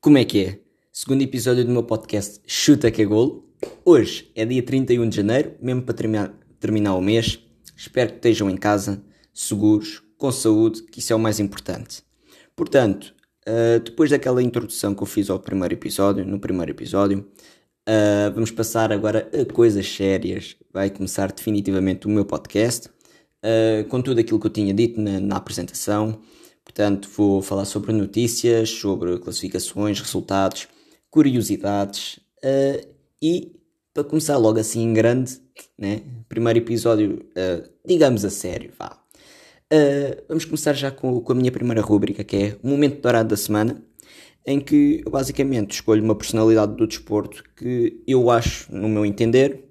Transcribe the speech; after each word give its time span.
Como 0.00 0.16
é 0.16 0.24
que 0.24 0.44
é? 0.44 0.60
Segundo 0.92 1.22
episódio 1.22 1.64
do 1.64 1.72
meu 1.72 1.82
podcast 1.82 2.40
Chuta 2.46 2.88
que 2.88 3.02
é 3.02 3.04
Golo. 3.04 3.44
Hoje 3.84 4.30
é 4.36 4.44
dia 4.44 4.62
31 4.62 5.08
de 5.08 5.16
janeiro, 5.16 5.56
mesmo 5.60 5.82
para 5.82 5.92
terminar, 5.92 6.32
terminar 6.60 6.94
o 6.94 7.00
mês. 7.00 7.40
Espero 7.76 8.10
que 8.10 8.16
estejam 8.18 8.48
em 8.48 8.56
casa, 8.56 9.02
seguros, 9.34 10.00
com 10.16 10.30
saúde, 10.30 10.84
que 10.84 11.00
isso 11.00 11.12
é 11.12 11.16
o 11.16 11.18
mais 11.18 11.40
importante. 11.40 12.04
Portanto, 12.54 13.12
uh, 13.48 13.80
depois 13.80 14.10
daquela 14.10 14.40
introdução 14.40 14.94
que 14.94 15.02
eu 15.02 15.06
fiz 15.06 15.28
ao 15.30 15.40
primeiro 15.40 15.74
episódio, 15.74 16.24
no 16.24 16.38
primeiro 16.38 16.70
episódio, 16.70 17.28
uh, 17.88 18.32
vamos 18.32 18.52
passar 18.52 18.92
agora 18.92 19.28
a 19.34 19.52
coisas 19.52 19.84
sérias. 19.84 20.56
Vai 20.72 20.90
começar 20.90 21.32
definitivamente 21.32 22.06
o 22.06 22.10
meu 22.10 22.24
podcast, 22.24 22.88
uh, 22.88 23.84
com 23.88 24.00
tudo 24.00 24.20
aquilo 24.20 24.38
que 24.38 24.46
eu 24.46 24.52
tinha 24.52 24.72
dito 24.72 25.00
na, 25.00 25.18
na 25.18 25.36
apresentação. 25.36 26.20
Portanto, 26.68 27.08
vou 27.16 27.40
falar 27.40 27.64
sobre 27.64 27.92
notícias, 27.92 28.68
sobre 28.68 29.18
classificações, 29.18 30.00
resultados, 30.00 30.68
curiosidades 31.10 32.18
uh, 32.44 32.86
e, 33.20 33.56
para 33.94 34.04
começar 34.04 34.36
logo 34.36 34.60
assim 34.60 34.82
em 34.82 34.92
grande, 34.92 35.40
né? 35.78 36.02
primeiro 36.28 36.58
episódio, 36.58 37.26
uh, 37.30 37.68
digamos 37.84 38.22
a 38.22 38.30
sério, 38.30 38.70
vá. 38.78 39.02
Uh, 39.72 40.22
vamos 40.28 40.44
começar 40.44 40.74
já 40.74 40.90
com, 40.90 41.20
com, 41.22 41.32
a 41.32 41.34
minha 41.34 41.50
primeira 41.50 41.80
rúbrica, 41.80 42.22
que 42.22 42.36
é 42.36 42.56
o 42.62 42.68
Momento 42.68 43.00
Dourado 43.00 43.30
da 43.30 43.36
Semana, 43.36 43.82
em 44.46 44.60
que 44.60 45.02
eu 45.04 45.10
basicamente 45.10 45.72
escolho 45.72 46.04
uma 46.04 46.14
personalidade 46.14 46.76
do 46.76 46.86
desporto 46.86 47.42
que 47.56 48.02
eu 48.06 48.30
acho, 48.30 48.70
no 48.70 48.90
meu 48.90 49.06
entender, 49.06 49.64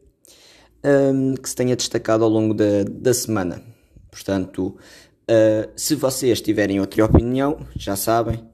um, 0.83 1.35
que 1.35 1.47
se 1.47 1.55
tenha 1.55 1.75
destacado 1.75 2.23
ao 2.23 2.29
longo 2.29 2.55
da, 2.55 2.83
da 2.89 3.13
semana. 3.13 3.61
Portanto, 4.09 4.75
Uh, 5.29 5.69
se 5.75 5.93
vocês 5.95 6.39
tiverem 6.39 6.79
outra 6.79 7.03
opinião, 7.03 7.59
já 7.75 7.95
sabem, 7.97 8.47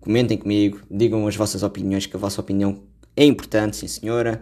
comentem 0.00 0.36
comigo, 0.36 0.80
digam 0.90 1.26
as 1.26 1.36
vossas 1.36 1.62
opiniões, 1.62 2.06
que 2.06 2.16
a 2.16 2.18
vossa 2.18 2.40
opinião 2.40 2.82
é 3.16 3.24
importante, 3.24 3.76
sim 3.76 3.86
senhora. 3.86 4.40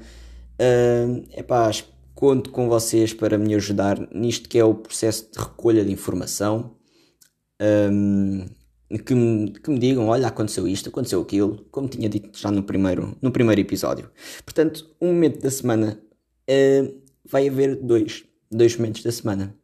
Uh, 0.60 1.22
epá, 1.38 1.70
conto 2.14 2.50
com 2.50 2.68
vocês 2.68 3.12
para 3.12 3.36
me 3.36 3.54
ajudar 3.54 4.00
nisto 4.10 4.48
que 4.48 4.58
é 4.58 4.64
o 4.64 4.74
processo 4.74 5.30
de 5.30 5.38
recolha 5.38 5.84
de 5.84 5.92
informação. 5.92 6.74
Um, 7.60 8.46
que, 9.04 9.14
me, 9.14 9.50
que 9.50 9.70
me 9.70 9.78
digam, 9.78 10.06
olha, 10.08 10.28
aconteceu 10.28 10.66
isto, 10.66 10.88
aconteceu 10.88 11.20
aquilo, 11.20 11.66
como 11.70 11.88
tinha 11.88 12.08
dito 12.08 12.38
já 12.38 12.50
no 12.50 12.62
primeiro, 12.62 13.16
no 13.20 13.30
primeiro 13.30 13.60
episódio. 13.60 14.10
Portanto, 14.44 14.88
um 15.00 15.08
momento 15.08 15.40
da 15.40 15.50
semana 15.50 16.00
uh, 16.48 17.02
vai 17.24 17.48
haver 17.48 17.76
dois, 17.76 18.24
dois 18.50 18.76
momentos 18.76 19.02
da 19.02 19.12
semana. 19.12 19.54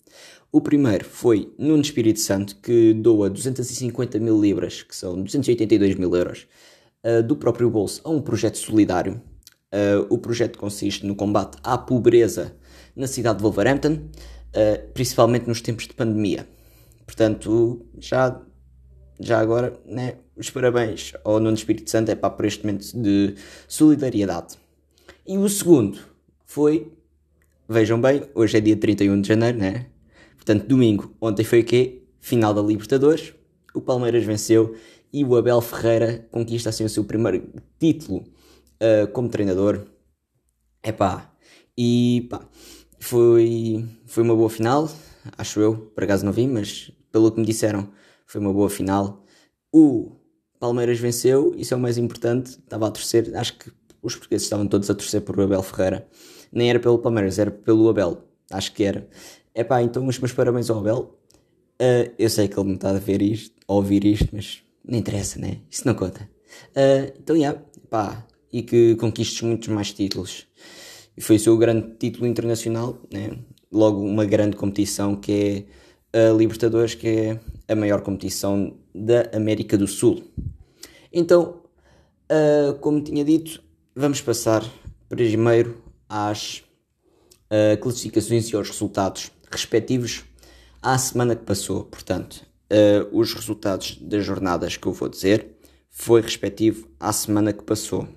O 0.55 0.61
primeiro 0.61 1.07
foi 1.07 1.51
Nuno 1.57 1.81
Espírito 1.81 2.21
Santo, 2.21 2.57
que 2.57 2.93
doa 2.93 3.31
250 3.31 4.19
mil 4.19 4.39
libras, 4.39 4.83
que 4.83 4.95
são 4.95 5.23
282 5.23 5.95
mil 5.95 6.15
euros, 6.15 6.47
uh, 7.03 7.23
do 7.23 7.35
próprio 7.35 7.71
bolso 7.71 8.03
a 8.05 8.11
um 8.11 8.21
projeto 8.21 8.59
solidário. 8.59 9.19
Uh, 9.73 10.07
o 10.11 10.19
projeto 10.19 10.59
consiste 10.59 11.07
no 11.07 11.17
combate 11.17 11.57
à 11.65 11.79
pobreza 11.79 12.55
na 12.95 13.07
cidade 13.07 13.39
de 13.39 13.43
Wolverhampton, 13.45 13.93
uh, 13.95 14.93
principalmente 14.93 15.49
nos 15.49 15.63
tempos 15.63 15.89
de 15.89 15.95
pandemia. 15.95 16.47
Portanto, 17.07 17.87
já, 17.99 18.39
já 19.19 19.41
agora, 19.41 19.81
né, 19.87 20.17
os 20.37 20.51
parabéns 20.51 21.15
ao 21.25 21.41
Nuno 21.41 21.57
Espírito 21.57 21.91
Santo 21.91 22.11
é 22.11 22.15
para 22.15 22.47
este 22.47 22.63
momento 22.63 22.93
de 22.95 23.37
solidariedade. 23.67 24.59
E 25.27 25.39
o 25.39 25.49
segundo 25.49 25.99
foi, 26.45 26.93
vejam 27.67 27.99
bem, 27.99 28.25
hoje 28.35 28.59
é 28.59 28.61
dia 28.61 28.77
31 28.77 29.19
de 29.19 29.29
janeiro, 29.29 29.57
né? 29.57 29.87
Portanto, 30.43 30.67
domingo, 30.67 31.15
ontem 31.21 31.45
foi 31.45 31.61
o 31.61 31.65
quê? 31.65 32.03
Final 32.19 32.53
da 32.53 32.61
Libertadores, 32.61 33.33
o 33.73 33.81
Palmeiras 33.81 34.25
venceu 34.25 34.75
e 35.13 35.25
o 35.25 35.37
Abel 35.37 35.61
Ferreira 35.61 36.27
conquista 36.33 36.69
assim 36.69 36.85
o 36.85 36.89
seu 36.89 37.05
primeiro 37.05 37.49
título 37.79 38.25
uh, 38.83 39.07
como 39.13 39.29
treinador. 39.29 39.87
Epá, 40.83 41.33
e 41.79 42.27
pá, 42.29 42.45
foi, 42.99 43.85
foi 44.05 44.25
uma 44.25 44.35
boa 44.35 44.51
final, 44.51 44.91
acho 45.39 45.61
eu, 45.61 45.77
por 45.77 46.03
acaso 46.03 46.25
não 46.25 46.33
vi, 46.33 46.49
mas 46.49 46.91
pelo 47.13 47.31
que 47.31 47.39
me 47.39 47.47
disseram, 47.47 47.89
foi 48.27 48.41
uma 48.41 48.53
boa 48.53 48.69
final. 48.69 49.25
O 49.73 50.11
Palmeiras 50.59 50.99
venceu, 50.99 51.55
isso 51.57 51.73
é 51.73 51.77
o 51.77 51.81
mais 51.81 51.99
importante, 51.99 52.59
estava 52.59 52.89
a 52.89 52.91
torcer, 52.91 53.31
acho 53.37 53.57
que 53.59 53.71
os 54.03 54.17
portugueses 54.17 54.47
estavam 54.47 54.67
todos 54.67 54.91
a 54.91 54.95
torcer 54.95 55.21
por 55.21 55.39
o 55.39 55.43
Abel 55.45 55.63
Ferreira. 55.63 56.09
Nem 56.51 56.69
era 56.69 56.81
pelo 56.81 56.99
Palmeiras, 56.99 57.39
era 57.39 57.53
pelo 57.53 57.89
Abel, 57.89 58.25
acho 58.51 58.73
que 58.73 58.83
era. 58.83 59.09
Epá, 59.55 59.83
então 59.83 60.07
os 60.07 60.19
meus 60.19 60.33
parabéns 60.33 60.71
ao 60.71 60.79
Abel. 60.79 61.19
Uh, 61.81 62.13
eu 62.19 62.31
sei 62.31 62.49
que 62.49 62.59
ele 62.59 62.69
não 62.69 62.77
está 62.77 62.91
a 62.91 62.99
ver 62.99 63.21
isto, 63.21 63.55
a 63.69 63.75
ouvir 63.75 64.05
isto, 64.05 64.29
mas 64.33 64.63
não 64.85 64.99
interessa, 64.99 65.39
né? 65.39 65.59
Isso 65.71 65.87
não 65.87 65.95
conta. 65.95 66.29
Uh, 66.71 67.13
então, 67.19 67.37
yeah, 67.37 67.61
pá, 67.91 68.27
e 68.53 68.63
que 68.63 68.95
conquistes 68.97 69.43
muitos 69.43 69.69
mais 69.69 69.93
títulos. 69.93 70.47
E 71.17 71.21
foi 71.21 71.37
o 71.37 71.41
seu 71.41 71.57
grande 71.59 71.97
título 71.99 72.27
internacional, 72.27 72.99
né? 73.13 73.39
Logo 73.71 74.01
uma 74.01 74.25
grande 74.25 74.57
competição 74.57 75.17
que 75.17 75.67
é 76.13 76.29
a 76.31 76.33
Libertadores, 76.33 76.95
que 76.95 77.09
é 77.09 77.41
a 77.69 77.75
maior 77.75 78.03
competição 78.03 78.79
da 78.95 79.31
América 79.35 79.77
do 79.77 79.87
Sul. 79.87 80.23
Então, 81.13 81.63
uh, 82.31 82.75
como 82.81 83.03
tinha 83.03 83.25
dito, 83.25 83.63
vamos 83.95 84.21
passar 84.21 84.65
primeiro 85.09 85.83
às 86.09 86.63
uh, 87.51 87.79
classificações 87.81 88.51
e 88.51 88.57
aos 88.57 88.71
resultados 88.71 89.31
respectivos 89.57 90.25
à 90.81 90.99
semana 90.99 91.37
que 91.37 91.45
passou. 91.45 91.85
Portanto, 91.85 92.45
uh, 92.71 93.19
os 93.19 93.35
resultados 93.35 93.99
das 94.01 94.25
jornadas 94.25 94.77
que 94.77 94.87
eu 94.87 94.93
vou 94.93 95.09
dizer 95.09 95.47
foi 95.91 96.21
respectivo 96.21 96.89
à 96.99 97.13
semana 97.13 97.53
que 97.53 97.63
passou. 97.63 98.09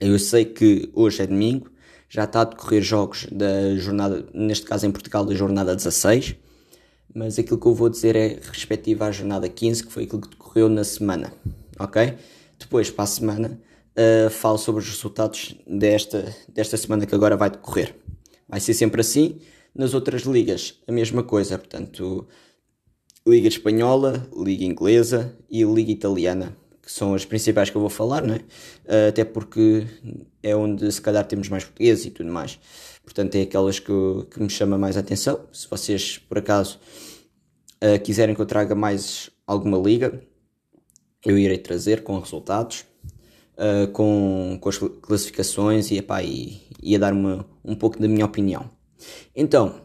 Eu 0.00 0.18
sei 0.18 0.44
que 0.44 0.90
hoje 0.94 1.22
é 1.22 1.26
domingo, 1.26 1.70
já 2.08 2.24
está 2.24 2.42
a 2.42 2.44
decorrer 2.44 2.82
jogos 2.82 3.26
da 3.32 3.74
jornada, 3.76 4.26
neste 4.32 4.64
caso 4.64 4.86
em 4.86 4.92
Portugal, 4.92 5.24
da 5.24 5.34
jornada 5.34 5.74
16, 5.74 6.36
mas 7.14 7.38
aquilo 7.38 7.58
que 7.58 7.66
eu 7.66 7.74
vou 7.74 7.88
dizer 7.88 8.14
é 8.14 8.38
respectivo 8.40 9.02
à 9.02 9.10
jornada 9.10 9.48
15, 9.48 9.86
que 9.86 9.92
foi 9.92 10.04
aquilo 10.04 10.20
que 10.20 10.28
decorreu 10.28 10.68
na 10.68 10.84
semana, 10.84 11.32
ok? 11.78 12.14
Depois, 12.58 12.90
para 12.90 13.04
a 13.04 13.06
semana, 13.06 13.60
uh, 13.96 14.30
falo 14.30 14.58
sobre 14.58 14.82
os 14.82 14.88
resultados 14.88 15.56
desta, 15.66 16.34
desta 16.48 16.76
semana 16.76 17.06
que 17.06 17.14
agora 17.14 17.36
vai 17.36 17.50
decorrer. 17.50 17.94
Vai 18.48 18.60
ser 18.60 18.74
sempre 18.74 19.00
assim. 19.00 19.38
Nas 19.78 19.94
outras 19.94 20.22
ligas, 20.22 20.74
a 20.88 20.90
mesma 20.90 21.22
coisa, 21.22 21.56
portanto, 21.56 22.26
Liga 23.24 23.46
Espanhola, 23.46 24.28
Liga 24.36 24.64
Inglesa 24.64 25.38
e 25.48 25.62
Liga 25.62 25.92
Italiana, 25.92 26.56
que 26.82 26.90
são 26.90 27.14
as 27.14 27.24
principais 27.24 27.70
que 27.70 27.76
eu 27.76 27.80
vou 27.80 27.88
falar, 27.88 28.22
não 28.22 28.34
é? 28.34 28.38
Uh, 28.38 29.08
até 29.10 29.24
porque 29.24 29.86
é 30.42 30.56
onde 30.56 30.90
se 30.90 31.00
calhar 31.00 31.24
temos 31.28 31.48
mais 31.48 31.62
português 31.62 32.04
e 32.04 32.10
tudo 32.10 32.28
mais. 32.28 32.58
Portanto, 33.04 33.36
é 33.36 33.42
aquelas 33.42 33.78
que, 33.78 33.92
que 34.28 34.42
me 34.42 34.50
chama 34.50 34.76
mais 34.76 34.96
a 34.96 35.00
atenção. 35.00 35.46
Se 35.52 35.70
vocês, 35.70 36.18
por 36.18 36.38
acaso, 36.38 36.80
uh, 37.80 38.02
quiserem 38.02 38.34
que 38.34 38.40
eu 38.40 38.46
traga 38.46 38.74
mais 38.74 39.30
alguma 39.46 39.78
liga, 39.78 40.20
eu 41.24 41.38
irei 41.38 41.56
trazer 41.56 42.02
com 42.02 42.18
resultados, 42.18 42.84
uh, 43.54 43.86
com, 43.92 44.58
com 44.60 44.68
as 44.68 44.78
classificações 44.78 45.92
e, 45.92 45.98
epá, 45.98 46.20
e, 46.20 46.62
e 46.82 46.96
a 46.96 46.98
dar 46.98 47.12
uma, 47.12 47.46
um 47.64 47.76
pouco 47.76 48.00
da 48.00 48.08
minha 48.08 48.26
opinião. 48.26 48.76
Então, 49.34 49.82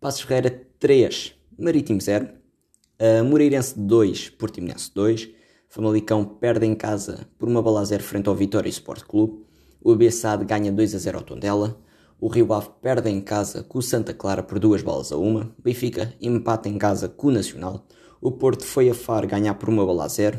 Passos 0.00 0.22
Ferreira 0.22 0.66
3, 0.78 1.34
Marítimo 1.58 2.00
0, 2.00 2.26
uh, 2.26 3.24
Moreirense 3.24 3.78
2, 3.78 4.30
Portimonense 4.30 4.90
2, 4.94 5.30
Famalicão 5.68 6.24
perde 6.24 6.66
em 6.66 6.74
casa 6.74 7.26
por 7.38 7.48
uma 7.48 7.62
bola 7.62 7.80
a 7.80 7.84
0 7.84 8.02
frente 8.02 8.28
ao 8.28 8.34
Vitória 8.34 8.68
Sport 8.68 9.04
Clube, 9.04 9.44
o 9.80 9.92
Abessade 9.92 10.44
ganha 10.44 10.70
2 10.70 10.94
a 10.94 10.98
0 10.98 11.18
ao 11.18 11.24
Tondela, 11.24 11.80
o 12.20 12.28
Rio 12.28 12.52
Ave 12.52 12.68
perde 12.80 13.10
em 13.10 13.20
casa 13.20 13.62
com 13.62 13.78
o 13.78 13.82
Santa 13.82 14.12
Clara 14.14 14.42
por 14.42 14.58
duas 14.58 14.82
bolas 14.82 15.10
a 15.10 15.16
uma, 15.16 15.54
Benfica 15.58 16.14
empata 16.20 16.68
em 16.68 16.78
casa 16.78 17.08
com 17.08 17.28
o 17.28 17.32
Nacional, 17.32 17.86
o 18.20 18.30
Porto 18.30 18.64
foi 18.64 18.90
a 18.90 18.94
Far 18.94 19.26
ganhar 19.26 19.54
por 19.54 19.68
uma 19.68 19.84
bola 19.84 20.04
a 20.04 20.08
0, 20.08 20.38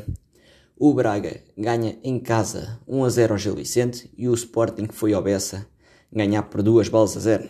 o 0.76 0.92
Braga 0.94 1.40
ganha 1.56 1.98
em 2.02 2.18
casa 2.18 2.80
1 2.86 3.04
a 3.04 3.08
0 3.08 3.32
ao 3.34 3.38
Gil 3.38 3.54
Vicente 3.54 4.10
e 4.16 4.28
o 4.28 4.34
Sporting 4.34 4.88
foi 4.90 5.12
ao 5.12 5.22
Bessa 5.22 5.66
ganhar 6.12 6.42
por 6.44 6.62
duas 6.62 6.88
bolas 6.88 7.16
a 7.16 7.20
0 7.20 7.48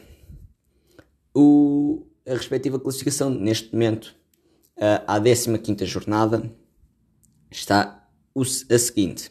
o, 1.35 2.07
a 2.27 2.33
respectiva 2.33 2.79
classificação. 2.79 3.31
Neste 3.31 3.73
momento 3.73 4.15
uh, 4.77 5.05
à 5.07 5.21
15 5.21 5.87
jornada 5.87 6.51
está 7.51 8.09
o, 8.35 8.43
a 8.43 8.79
seguinte. 8.79 9.31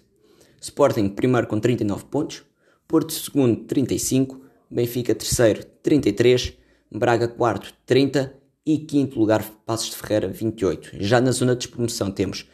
Sporting 0.61 1.09
primeiro 1.09 1.47
com 1.47 1.59
39 1.59 2.05
pontos. 2.05 2.43
Porto 2.87 3.13
segundo 3.13 3.63
35 3.63 4.41
Benfica 4.69 5.15
terceiro 5.15 5.63
33 5.81 6.53
Braga 6.91 7.27
quarto 7.27 7.73
30 7.85 8.35
e 8.65 8.77
quinto 8.79 9.17
lugar 9.17 9.43
Passos 9.65 9.89
de 9.89 9.95
Ferreira 9.95 10.27
28 10.27 10.91
já 10.99 11.21
na 11.21 11.31
zona 11.31 11.53
de 11.53 11.59
despromoção 11.59 12.11
temos 12.11 12.47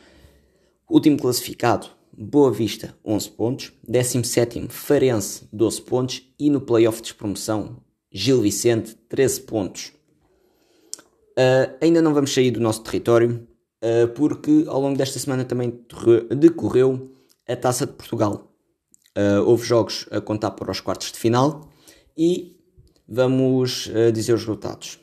último 0.87 1.17
classificado 1.17 1.89
Boa 2.21 2.51
Vista 2.51 2.93
11 3.05 3.29
pontos. 3.29 3.71
17 3.87 4.67
Farense 4.67 5.47
12 5.53 5.81
pontos. 5.83 6.29
E 6.37 6.49
no 6.49 6.59
playoff 6.59 6.97
de 6.97 7.03
despromoção 7.03 7.81
Gil 8.11 8.41
Vicente, 8.41 8.95
13 9.07 9.41
pontos. 9.41 9.91
Uh, 11.39 11.71
ainda 11.81 12.01
não 12.01 12.13
vamos 12.13 12.33
sair 12.33 12.51
do 12.51 12.59
nosso 12.59 12.83
território, 12.83 13.47
uh, 13.83 14.07
porque 14.09 14.65
ao 14.67 14.81
longo 14.81 14.97
desta 14.97 15.17
semana 15.19 15.45
também 15.45 15.85
decorreu 16.35 17.11
a 17.47 17.55
Taça 17.55 17.85
de 17.85 17.93
Portugal. 17.93 18.51
Uh, 19.17 19.41
houve 19.45 19.65
jogos 19.65 20.05
a 20.11 20.19
contar 20.19 20.51
para 20.51 20.71
os 20.71 20.81
quartos 20.81 21.11
de 21.11 21.17
final 21.17 21.69
e 22.17 22.57
vamos 23.07 23.89
dizer 24.13 24.33
os 24.33 24.41
resultados. 24.41 24.99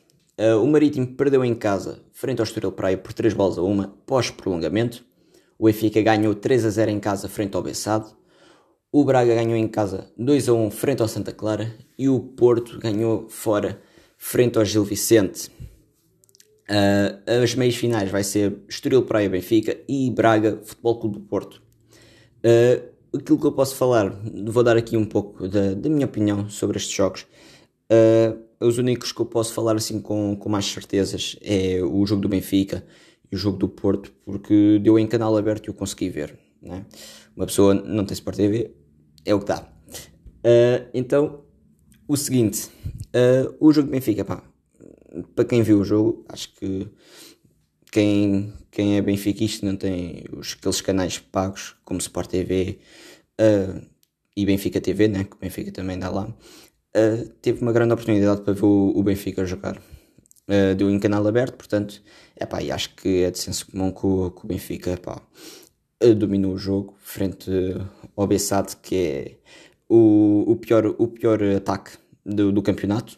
O 0.61 0.67
Marítimo 0.67 1.07
perdeu 1.07 1.43
em 1.43 1.53
casa 1.53 1.99
frente 2.13 2.39
ao 2.39 2.43
Estoril 2.45 2.71
Praia 2.71 2.97
por 2.97 3.11
3 3.11 3.33
bolas 3.33 3.57
a 3.57 3.63
1 3.63 3.83
pós 4.05 4.29
prolongamento. 4.29 5.03
O 5.57 5.65
Benfica 5.65 6.01
ganhou 6.01 6.33
3 6.35 6.65
a 6.65 6.69
0 6.69 6.91
em 6.91 6.99
casa 6.99 7.27
frente 7.27 7.55
ao 7.55 7.63
Bessado. 7.63 8.15
O 8.89 9.03
Braga 9.03 9.35
ganhou 9.35 9.57
em 9.57 9.67
casa 9.67 10.09
2 10.17 10.47
a 10.47 10.53
1 10.53 10.71
frente 10.71 11.01
ao 11.01 11.09
Santa 11.09 11.33
Clara 11.33 11.75
e 11.97 12.07
o 12.07 12.19
Porto 12.19 12.79
ganhou 12.79 13.27
fora 13.27 13.81
frente 14.17 14.57
ao 14.57 14.63
Gil 14.63 14.85
Vicente. 14.85 15.51
Uh, 16.69 17.43
as 17.43 17.53
meias 17.53 17.75
finais 17.75 18.09
vai 18.09 18.23
ser 18.23 18.57
Estoril 18.67 19.03
Praia 19.03 19.29
Benfica 19.29 19.77
e 19.89 20.09
Braga 20.09 20.61
Futebol 20.63 20.99
Clube 20.99 21.19
do 21.19 21.25
Porto. 21.25 21.61
Uh, 22.37 23.17
aquilo 23.17 23.37
que 23.37 23.45
eu 23.45 23.51
posso 23.51 23.75
falar, 23.75 24.09
vou 24.45 24.63
dar 24.63 24.77
aqui 24.77 24.95
um 24.95 25.05
pouco 25.05 25.49
da, 25.49 25.73
da 25.73 25.89
minha 25.89 26.05
opinião 26.05 26.49
sobre 26.49 26.77
estes 26.77 26.95
jogos. 26.95 27.25
Uh, 27.91 28.37
os 28.59 28.77
únicos 28.77 29.11
que 29.11 29.19
eu 29.19 29.25
posso 29.25 29.53
falar 29.53 29.75
assim 29.75 29.99
com, 29.99 30.35
com 30.37 30.49
mais 30.49 30.65
certezas 30.65 31.37
é 31.41 31.81
o 31.83 32.05
jogo 32.05 32.21
do 32.21 32.29
Benfica 32.29 32.85
e 33.29 33.35
o 33.35 33.37
jogo 33.37 33.57
do 33.57 33.67
Porto, 33.67 34.13
porque 34.25 34.79
deu 34.81 34.97
em 34.97 35.07
canal 35.07 35.35
aberto 35.35 35.67
e 35.67 35.69
eu 35.69 35.73
consegui 35.73 36.09
ver. 36.09 36.39
Né? 36.61 36.85
Uma 37.37 37.45
pessoa 37.45 37.75
não 37.75 38.03
tem 38.03 38.15
Sport 38.15 38.35
TV, 38.35 38.71
é 39.23 39.35
o 39.35 39.39
que 39.39 39.45
dá. 39.45 39.59
Uh, 39.59 40.89
então, 40.91 41.43
o 42.07 42.17
seguinte, 42.17 42.67
uh, 43.13 43.55
o 43.59 43.71
jogo 43.71 43.89
do 43.89 43.91
Benfica, 43.91 44.25
pá, 44.25 44.43
para 45.35 45.45
quem 45.45 45.61
viu 45.61 45.79
o 45.79 45.85
jogo, 45.85 46.25
acho 46.29 46.51
que 46.55 46.87
quem, 47.91 48.51
quem 48.71 48.97
é 48.97 49.01
benfiquista 49.03 49.67
não 49.67 49.75
tem 49.75 50.25
os, 50.35 50.53
aqueles 50.53 50.81
canais 50.81 51.19
pagos, 51.19 51.75
como 51.85 51.99
Sport 51.99 52.27
TV 52.31 52.79
uh, 53.39 53.85
e 54.35 54.43
Benfica 54.43 54.81
TV, 54.81 55.07
né, 55.07 55.23
que 55.23 55.35
o 55.35 55.39
Benfica 55.39 55.71
também 55.71 55.99
dá 55.99 56.09
lá, 56.09 56.35
teve 57.43 57.61
uma 57.61 57.71
grande 57.71 57.93
oportunidade 57.93 58.41
para 58.41 58.53
ver 58.53 58.65
o, 58.65 58.93
o 58.95 59.03
Benfica 59.03 59.45
jogar. 59.45 59.79
deu 60.75 60.89
em 60.89 60.99
canal 60.99 61.27
aberto, 61.27 61.55
portanto, 61.55 62.01
é 62.35 62.43
pá, 62.43 62.57
acho 62.73 62.95
que 62.95 63.21
é 63.23 63.29
de 63.29 63.37
senso 63.37 63.67
comum 63.69 63.91
que 63.91 64.03
o, 64.03 64.31
que 64.31 64.43
o 64.43 64.47
Benfica, 64.47 64.97
pá, 64.97 65.21
dominou 66.15 66.53
o 66.53 66.57
jogo 66.57 66.95
frente 66.99 67.49
ao 68.15 68.27
Bessade, 68.27 68.77
que 68.77 68.95
é 68.95 69.37
o, 69.89 70.43
o, 70.47 70.55
pior, 70.55 70.85
o 70.97 71.07
pior 71.07 71.41
ataque 71.43 71.91
do, 72.25 72.51
do 72.51 72.61
campeonato. 72.61 73.17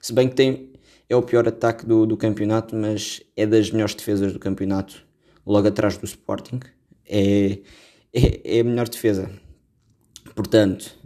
Se 0.00 0.12
bem 0.12 0.28
que 0.28 0.34
tem, 0.34 0.72
é 1.08 1.16
o 1.16 1.22
pior 1.22 1.46
ataque 1.48 1.84
do, 1.84 2.06
do 2.06 2.16
campeonato, 2.16 2.76
mas 2.76 3.20
é 3.36 3.46
das 3.46 3.70
melhores 3.70 3.94
defesas 3.94 4.32
do 4.32 4.38
campeonato, 4.38 5.04
logo 5.44 5.66
atrás 5.66 5.96
do 5.96 6.04
Sporting. 6.04 6.60
É, 7.06 7.58
é, 8.12 8.58
é 8.58 8.60
a 8.60 8.64
melhor 8.64 8.88
defesa. 8.88 9.30
Portanto, 10.34 10.96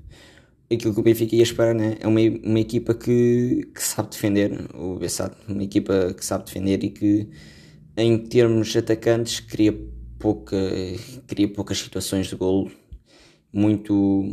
aquilo 0.70 0.92
que 0.92 1.00
o 1.00 1.02
Benfica 1.02 1.34
ia 1.34 1.42
esperar 1.42 1.74
né? 1.74 1.96
é 2.00 2.06
uma, 2.06 2.20
uma 2.20 2.60
equipa 2.60 2.94
que, 2.94 3.68
que 3.74 3.82
sabe 3.82 4.10
defender, 4.10 4.68
o 4.74 4.96
Bessade, 4.96 5.36
uma 5.48 5.62
equipa 5.62 6.12
que 6.14 6.24
sabe 6.24 6.44
defender 6.44 6.84
e 6.84 6.90
que, 6.90 7.28
em 7.96 8.18
termos 8.18 8.76
atacantes, 8.76 9.40
cria 9.40 9.72
pouca, 10.24 10.56
cria 11.26 11.46
poucas 11.46 11.76
situações 11.76 12.28
de 12.28 12.34
golo, 12.34 12.72
muito, 13.52 14.24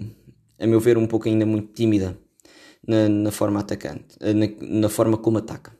a 0.57 0.65
meu 0.65 0.79
ver, 0.79 0.97
um 0.97 1.05
pouco 1.05 1.27
ainda 1.27 1.45
muito 1.45 1.73
tímida 1.73 2.17
na, 2.87 3.09
na 3.09 3.29
forma 3.29 3.59
atacante, 3.59 4.15
na, 4.21 4.79
na, 4.79 4.87
forma 4.87 5.17
como 5.17 5.39
ataca. 5.39 5.77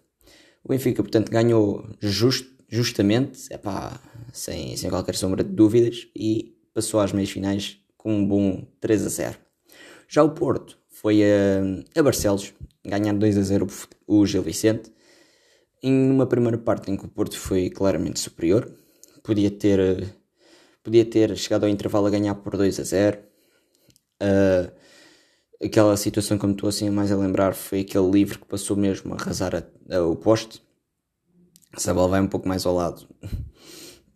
O 0.66 0.68
Benfica, 0.68 1.02
portanto, 1.02 1.32
ganhou 1.32 1.88
just, 2.02 2.46
justamente, 2.68 3.48
epá, 3.54 4.02
sem, 4.34 4.76
sem 4.76 4.90
qualquer 4.90 5.16
sombra 5.16 5.46
de 5.46 5.52
dúvidas, 5.52 6.10
e 6.14 6.58
passou 6.74 7.00
às 7.00 7.14
meias 7.14 7.32
finais 7.32 7.78
com 7.96 8.14
um 8.14 8.28
bom 8.28 8.68
3 8.82 9.06
a 9.06 9.10
0. 9.10 9.38
Já 10.10 10.24
o 10.24 10.32
Porto 10.32 10.78
foi 10.90 11.24
a, 11.24 11.98
a 11.98 12.04
Barcelos, 12.04 12.54
ganhar 12.84 13.14
2 13.14 13.38
a 13.38 13.42
0 13.44 13.66
o 14.06 14.26
Gil 14.26 14.44
Vicente, 14.44 14.92
em 15.82 16.12
uma 16.12 16.28
primeira 16.28 16.58
parte 16.58 16.92
em 16.92 16.98
que 16.98 17.06
o 17.06 17.08
Porto 17.08 17.40
foi 17.40 17.70
claramente 17.70 18.20
superior, 18.20 18.81
podia 19.24 19.52
ter, 19.52 20.16
podia 20.84 21.06
ter 21.06 21.36
chegado 21.38 21.64
ao 21.64 21.70
intervalo 21.70 22.08
a 22.08 22.10
ganhar 22.10 22.36
por 22.36 22.58
2 22.58 22.80
a 22.80 22.84
0. 22.84 23.18
Uh, 23.18 23.22
ah, 24.22 24.72
aquela 25.64 25.96
situação 25.98 26.38
que 26.38 26.46
me 26.46 26.54
estou 26.54 26.70
assim 26.70 26.90
mais 26.90 27.12
a 27.12 27.16
lembrar 27.16 27.54
foi 27.54 27.82
aquele 27.82 28.10
livre 28.10 28.40
que 28.40 28.46
passou 28.46 28.76
mesmo 28.76 29.14
a 29.14 29.18
arrasar 29.18 29.56
a, 29.56 29.96
a, 29.96 30.04
o 30.04 30.16
poste. 30.16 30.62
Se 31.78 31.90
a 31.90 31.94
bola 31.94 32.10
vai 32.10 32.22
um 32.22 32.28
pouco 32.28 32.48
mais 32.48 32.66
ao 32.66 32.76
lado, 32.76 33.08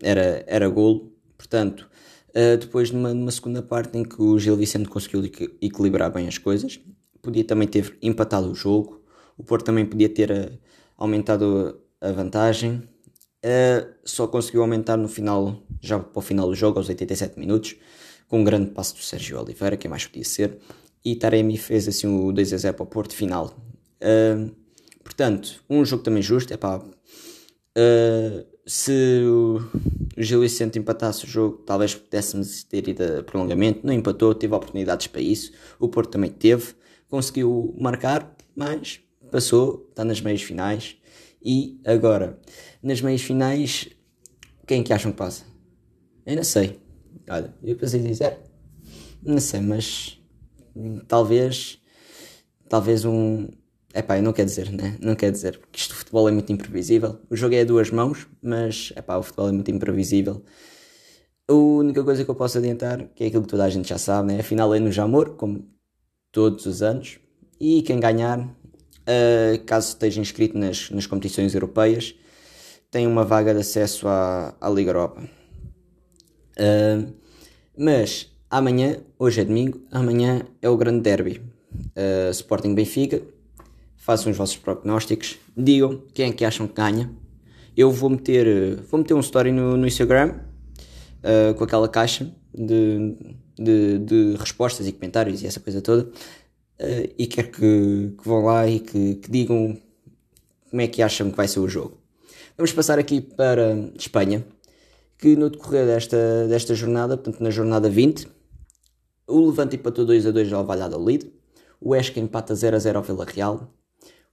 era, 0.01 0.43
era 0.47 0.67
golo. 0.67 1.13
Portanto, 1.37 1.89
uh, 2.29 2.57
depois 2.57 2.91
numa, 2.91 3.13
numa 3.13 3.31
segunda 3.31 3.61
parte 3.61 3.97
em 3.97 4.03
que 4.03 4.21
o 4.21 4.37
Gil 4.39 4.57
Vicente 4.57 4.89
conseguiu 4.89 5.23
equilibrar 5.61 6.11
bem 6.11 6.27
as 6.27 6.37
coisas, 6.37 6.79
podia 7.21 7.43
também 7.43 7.67
ter 7.67 7.97
empatado 8.01 8.51
o 8.51 8.55
jogo. 8.55 9.03
O 9.37 9.43
Porto 9.43 9.65
também 9.65 9.85
podia 9.85 10.09
ter 10.09 10.31
uh, 10.31 10.57
aumentado 10.97 11.81
a 12.01 12.11
vantagem 12.11 12.87
Uh, 13.45 13.93
só 14.03 14.25
conseguiu 14.25 14.61
aumentar 14.61 14.97
no 14.97 15.07
final, 15.07 15.61
já 15.79 15.99
para 15.99 16.17
o 16.17 16.21
final 16.21 16.47
do 16.47 16.55
jogo, 16.55 16.79
aos 16.79 16.89
87 16.89 17.39
minutos, 17.39 17.75
com 18.27 18.39
um 18.39 18.43
grande 18.43 18.71
passo 18.71 18.95
do 18.95 19.01
Sérgio 19.03 19.39
Oliveira, 19.39 19.77
que 19.77 19.87
mais 19.87 20.07
podia 20.07 20.25
ser, 20.25 20.57
e 21.03 21.15
Taremi 21.15 21.55
fez 21.55 21.87
assim 21.87 22.07
o 22.07 22.31
2 22.31 22.53
a 22.53 22.57
0 22.57 22.73
para 22.73 22.83
o 22.83 22.87
Porto 22.87 23.13
final. 23.13 23.55
Uh, 24.01 24.49
portanto, 25.03 25.63
um 25.69 25.85
jogo 25.85 26.01
também 26.01 26.23
justo, 26.23 26.51
é 26.51 26.57
pá. 26.57 26.77
Uh, 27.77 28.45
se 28.65 29.23
o 29.27 29.61
Gil 30.17 30.41
Vicente 30.41 30.79
empatasse 30.79 31.25
o 31.25 31.27
jogo, 31.27 31.57
talvez 31.57 31.93
pudéssemos 31.93 32.63
ter 32.63 32.87
ido 32.87 33.19
a 33.19 33.23
prolongamento. 33.23 33.85
Não 33.85 33.93
empatou, 33.93 34.33
teve 34.33 34.55
oportunidades 34.55 35.05
para 35.05 35.21
isso. 35.21 35.51
O 35.79 35.87
Porto 35.87 36.09
também 36.09 36.31
teve, 36.31 36.73
conseguiu 37.07 37.75
marcar, 37.79 38.35
mas 38.55 39.01
passou, 39.29 39.85
está 39.91 40.03
nas 40.03 40.19
meias 40.19 40.41
finais. 40.41 40.97
E 41.45 41.79
agora, 41.85 42.39
nas 42.81 43.01
meias 43.01 43.21
finais, 43.21 43.87
quem 44.65 44.81
é 44.81 44.83
que 44.83 44.91
acham 44.91 45.11
que 45.11 45.17
passa? 45.17 45.43
Eu 46.25 46.35
não 46.37 46.43
sei. 46.43 46.79
Olha, 47.29 47.53
eu 47.61 47.75
pensei 47.75 48.01
dizer, 48.01 48.39
não 49.23 49.39
sei, 49.39 49.61
mas 49.61 50.19
talvez, 51.07 51.79
talvez 52.67 53.05
um. 53.05 53.47
É 53.93 54.01
pá, 54.01 54.17
eu 54.17 54.23
não 54.23 54.33
quero 54.33 54.49
dizer, 54.49 54.71
né? 54.71 54.97
Não 54.99 55.15
quero 55.15 55.33
dizer, 55.33 55.59
porque 55.59 55.79
isto 55.79 55.93
futebol 55.93 56.27
é 56.27 56.31
muito 56.31 56.51
imprevisível. 56.51 57.19
O 57.29 57.35
jogo 57.35 57.53
é 57.53 57.61
a 57.61 57.63
duas 57.63 57.91
mãos, 57.91 58.27
mas 58.41 58.91
é 58.95 59.01
pá, 59.03 59.15
o 59.15 59.21
futebol 59.23 59.47
é 59.47 59.51
muito 59.51 59.69
imprevisível. 59.69 60.43
A 61.47 61.53
única 61.53 62.03
coisa 62.03 62.25
que 62.25 62.31
eu 62.31 62.35
posso 62.35 62.57
adiantar, 62.57 63.07
que 63.09 63.23
é 63.23 63.27
aquilo 63.27 63.43
que 63.43 63.49
toda 63.49 63.65
a 63.65 63.69
gente 63.69 63.87
já 63.87 63.99
sabe, 63.99 64.33
né? 64.33 64.39
A 64.39 64.43
final 64.43 64.73
é 64.73 64.79
no 64.79 64.91
Jamor, 64.91 65.35
como 65.35 65.63
todos 66.31 66.65
os 66.65 66.81
anos. 66.81 67.19
E 67.59 67.83
quem 67.83 67.99
ganhar 67.99 68.54
uh, 69.07 69.63
caso 69.65 69.89
esteja 69.89 70.21
inscrito 70.21 70.57
nas, 70.57 70.89
nas 70.89 71.05
competições 71.05 71.53
europeias, 71.53 72.15
tem 72.91 73.07
uma 73.07 73.23
vaga 73.23 73.53
de 73.53 73.61
acesso 73.61 74.07
à, 74.07 74.55
à 74.59 74.69
Liga 74.69 74.91
Europa. 74.91 75.21
Uh, 76.57 77.13
mas 77.77 78.31
amanhã, 78.49 78.97
hoje 79.19 79.41
é 79.41 79.43
domingo, 79.43 79.81
amanhã 79.91 80.45
é 80.61 80.69
o 80.69 80.77
grande 80.77 81.01
derby. 81.01 81.41
Uh, 81.95 82.31
Sporting 82.31 82.73
Benfica. 82.73 83.21
Façam 83.97 84.31
os 84.31 84.37
vossos 84.37 84.57
prognósticos. 84.57 85.37
Digam 85.57 86.03
quem 86.13 86.29
é 86.29 86.33
que 86.33 86.45
acham 86.45 86.67
que 86.67 86.73
ganha. 86.75 87.11
Eu 87.75 87.91
vou 87.91 88.09
meter, 88.09 88.77
vou 88.89 88.99
meter 88.99 89.13
um 89.13 89.19
story 89.19 89.51
no, 89.51 89.75
no 89.75 89.85
Instagram 89.85 90.35
uh, 91.19 91.53
com 91.55 91.63
aquela 91.63 91.89
caixa 91.89 92.33
de, 92.53 93.17
de, 93.57 93.99
de, 93.99 94.35
respostas 94.37 94.87
e 94.87 94.91
comentários 94.93 95.43
e 95.43 95.47
essa 95.47 95.59
coisa 95.59 95.81
toda 95.81 96.09
uh, 96.79 97.13
e 97.17 97.27
quero 97.27 97.49
que, 97.49 98.13
que, 98.17 98.27
vão 98.27 98.45
lá 98.45 98.67
e 98.67 98.79
que, 98.79 99.15
que, 99.15 99.31
digam 99.31 99.77
como 100.69 100.81
é 100.81 100.87
que 100.87 101.01
acham 101.01 101.29
que 101.29 101.37
vai 101.37 101.47
ser 101.47 101.59
o 101.59 101.67
jogo. 101.67 101.97
Vamos 102.57 102.71
passar 102.71 102.99
aqui 102.99 103.21
para 103.21 103.91
Espanha, 103.97 104.45
que 105.17 105.35
no 105.35 105.49
decorrer 105.49 105.85
desta, 105.85 106.47
desta 106.47 106.73
jornada, 106.73 107.17
portanto 107.17 107.41
na 107.41 107.49
jornada 107.49 107.89
20, 107.89 108.27
o 109.27 109.47
Levante 109.47 109.75
empatou 109.75 110.05
2 110.05 110.27
a 110.27 110.31
2 110.31 110.53
ao 110.53 110.65
Valladolid, 110.65 111.31
o 111.81 111.95
Esca 111.95 112.19
empata 112.19 112.55
0 112.55 112.75
a 112.75 112.79
0 112.79 112.97
ao 112.99 113.03
Vila 113.03 113.25
Real, 113.25 113.73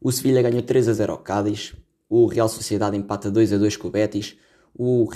o 0.01 0.11
Sevilha 0.11 0.43
ganhou 0.43 0.63
3 0.63 0.89
a 0.89 0.93
0 0.93 1.13
ao 1.13 1.19
Cádiz, 1.19 1.75
o 2.09 2.27
Real 2.27 2.49
Sociedade 2.49 2.97
empata 2.97 3.31
2 3.31 3.55
a 3.55 3.59
2 3.59 3.77
com 3.77 3.89
o 3.89 3.91
Betis, 3.91 4.37
o 4.75 5.09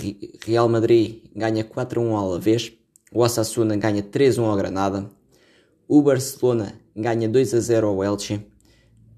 Real 0.45 0.67
Madrid 0.69 1.23
ganha 1.35 1.63
4 1.63 2.01
a 2.01 2.03
1 2.03 2.15
ao 2.15 2.29
Alavés, 2.31 2.73
o 3.11 3.21
Osasuna 3.21 3.75
ganha 3.75 4.01
3 4.01 4.39
a 4.39 4.41
1 4.41 4.45
ao 4.45 4.57
Granada, 4.57 5.09
o 5.87 6.01
Barcelona 6.01 6.73
ganha 6.97 7.29
2 7.29 7.53
a 7.53 7.59
0 7.59 7.87
ao 7.87 8.03
Elche. 8.03 8.41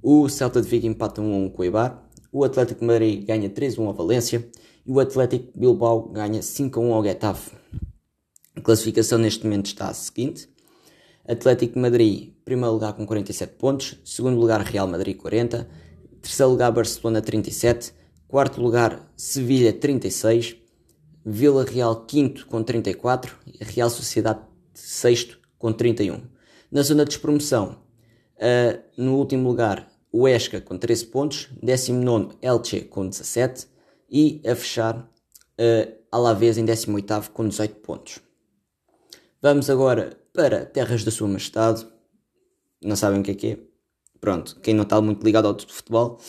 O 0.02 0.28
Celta 0.28 0.62
de 0.62 0.68
Vigo 0.68 0.86
empata 0.86 1.22
1 1.22 1.34
a 1.34 1.38
1 1.38 1.50
com 1.50 1.62
o 1.62 1.66
Eibar. 1.66 2.10
O 2.32 2.44
Atlético 2.44 2.82
de 2.82 2.86
Madrid 2.86 3.26
ganha 3.26 3.50
3 3.50 3.80
a 3.80 3.82
1 3.82 3.88
ao 3.88 3.94
Valência. 3.94 4.50
E 4.86 4.92
o 4.92 5.00
Atlético 5.00 5.54
de 5.54 5.60
Bilbao 5.60 6.10
ganha 6.10 6.42
5 6.42 6.80
a 6.80 6.84
1 6.84 6.94
ao 6.94 7.04
Getafe. 7.04 7.52
A 8.56 8.62
classificação 8.62 9.18
neste 9.18 9.46
momento 9.46 9.68
está 9.68 9.88
a 9.88 9.94
seguinte. 9.94 10.50
Atlético 11.26 11.76
de 11.76 11.80
Madrid, 11.80 12.34
primeiro 12.44 12.74
lugar 12.74 12.94
com 12.94 13.06
47 13.06 13.54
pontos. 13.56 13.98
Segundo 14.04 14.38
lugar, 14.38 14.62
Real 14.62 14.88
Madrid, 14.88 15.16
40. 15.16 15.70
Terceiro 16.22 16.52
lugar, 16.52 16.72
Barcelona, 16.72 17.22
37. 17.22 17.94
Quarto 18.28 18.62
lugar, 18.62 19.10
Sevilha, 19.16 19.72
36. 19.72 20.58
Vila 21.26 21.64
Real, 21.64 22.06
quinto, 22.06 22.46
com 22.48 22.62
34. 22.62 23.36
E 23.48 23.64
Real 23.64 23.90
Sociedade, 23.90 24.42
sexto 24.74 25.40
com 25.58 25.72
31. 25.72 26.39
Na 26.72 26.84
zona 26.84 27.04
de 27.04 27.10
despromoção, 27.10 27.80
uh, 28.36 28.80
no 28.96 29.18
último 29.18 29.50
lugar, 29.50 29.92
o 30.12 30.28
Esca 30.28 30.62
com 30.62 30.78
13 30.78 31.08
pontos, 31.08 31.50
19 31.64 32.38
Elche 32.44 32.82
com 32.82 33.10
17 33.10 33.68
e 34.08 34.40
a 34.46 34.56
fechar 34.56 34.98
uh, 35.00 36.00
Alavés 36.12 36.60
em 36.60 36.66
18 36.66 37.32
com 37.32 37.48
18 37.48 37.76
pontos. 37.78 38.20
Vamos 39.42 39.68
agora 39.68 40.16
para 40.32 40.64
Terras 40.64 41.04
da 41.04 41.10
Sua 41.10 41.28
Majestade. 41.28 41.88
Não 42.84 42.96
sabem 42.96 43.22
o 43.22 43.24
que 43.24 43.32
é 43.32 43.36
que 43.36 43.48
é? 43.48 43.58
Pronto, 44.22 44.60
quem 44.60 44.76
não 44.76 44.84
está 44.84 45.02
muito 45.02 45.24
ligado 45.24 45.48
ao 45.48 45.58
futebol, 45.60 46.20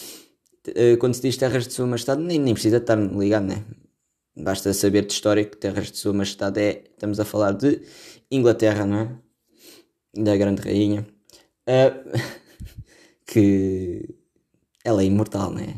uh, 0.68 0.97
quando 0.99 1.12
se 1.12 1.20
diz 1.20 1.37
Terras 1.37 1.66
de 1.66 1.75
Sua 1.75 1.87
Majestade, 1.87 2.23
nem, 2.23 2.38
nem 2.38 2.54
precisa 2.54 2.78
estar 2.78 2.97
ligado, 2.97 3.44
né? 3.44 3.62
Basta 4.35 4.73
saber 4.73 5.04
de 5.04 5.12
história 5.12 5.44
que 5.44 5.59
Terras 5.59 5.90
de 5.90 5.99
Sua 5.99 6.14
Majestade 6.14 6.61
é. 6.61 6.85
Estamos 6.92 7.20
a 7.20 7.26
falar 7.26 7.52
de 7.52 7.82
Inglaterra, 8.30 8.87
não 8.87 8.97
é? 8.97 9.30
Da 10.14 10.37
Grande 10.37 10.62
Rainha. 10.62 11.07
Uh, 11.69 12.19
que 13.26 14.09
ela 14.85 15.02
é 15.02 15.05
imortal, 15.05 15.50
não 15.52 15.61
é? 15.61 15.76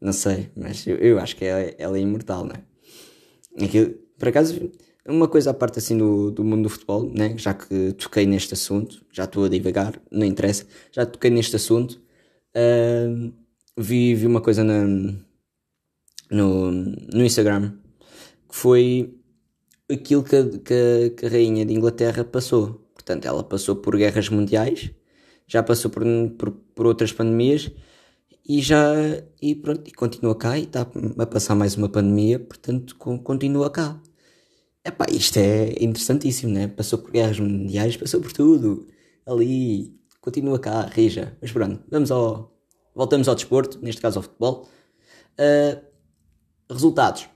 Não 0.00 0.12
sei, 0.12 0.50
mas 0.54 0.86
eu, 0.86 0.96
eu 0.96 1.18
acho 1.18 1.36
que 1.36 1.44
ela, 1.44 1.60
ela, 1.78 1.96
é 1.96 2.00
imortal, 2.00 2.44
não 2.44 2.54
é? 2.54 3.64
Aquilo, 3.64 3.94
por 4.18 4.28
acaso, 4.28 4.70
uma 5.06 5.28
coisa 5.28 5.50
à 5.50 5.54
parte 5.54 5.78
assim 5.78 5.96
do, 5.96 6.30
do 6.30 6.44
mundo 6.44 6.64
do 6.64 6.68
futebol, 6.68 7.10
né? 7.10 7.36
já 7.38 7.54
que 7.54 7.92
toquei 7.94 8.26
neste 8.26 8.52
assunto, 8.54 9.04
já 9.12 9.24
estou 9.24 9.44
a 9.44 9.48
divagar, 9.48 10.00
não 10.10 10.26
interessa, 10.26 10.66
já 10.92 11.06
toquei 11.06 11.30
neste 11.30 11.56
assunto, 11.56 12.02
uh, 12.54 13.32
vi, 13.76 14.14
vi 14.14 14.26
uma 14.26 14.40
coisa 14.40 14.62
na, 14.62 14.84
no, 16.30 16.70
no 16.70 17.24
Instagram 17.24 17.78
que 18.48 18.56
foi 18.56 19.14
aquilo 19.90 20.22
que 20.22 20.58
que, 20.58 21.10
que 21.16 21.26
a 21.26 21.28
rainha 21.28 21.64
de 21.64 21.74
Inglaterra 21.74 22.24
passou. 22.24 22.83
Portanto, 23.04 23.26
ela 23.26 23.44
passou 23.44 23.76
por 23.76 23.96
guerras 23.98 24.30
mundiais, 24.30 24.90
já 25.46 25.62
passou 25.62 25.90
por, 25.90 26.02
por, 26.38 26.50
por 26.50 26.86
outras 26.86 27.12
pandemias 27.12 27.70
e 28.48 28.62
já 28.62 28.94
e 29.42 29.54
pronto, 29.54 29.86
e 29.86 29.92
continua 29.92 30.34
cá 30.34 30.58
e 30.58 30.62
está 30.62 30.86
a 31.18 31.26
passar 31.26 31.54
mais 31.54 31.76
uma 31.76 31.88
pandemia, 31.88 32.38
portanto 32.38 32.96
continua 32.96 33.70
cá. 33.70 34.00
Epá, 34.82 35.06
isto 35.10 35.38
é 35.38 35.74
interessantíssimo, 35.80 36.52
né? 36.52 36.68
Passou 36.68 36.98
por 36.98 37.10
guerras 37.10 37.38
mundiais, 37.38 37.96
passou 37.96 38.20
por 38.20 38.32
tudo. 38.32 38.86
Ali, 39.26 39.98
continua 40.20 40.58
cá, 40.58 40.82
rija. 40.86 41.36
Mas 41.40 41.52
pronto, 41.52 41.82
vamos 41.90 42.10
ao. 42.10 42.54
Voltamos 42.94 43.28
ao 43.28 43.34
desporto, 43.34 43.78
neste 43.82 44.00
caso 44.00 44.18
ao 44.18 44.22
futebol. 44.22 44.68
Uh, 45.38 45.80
resultados. 46.70 47.28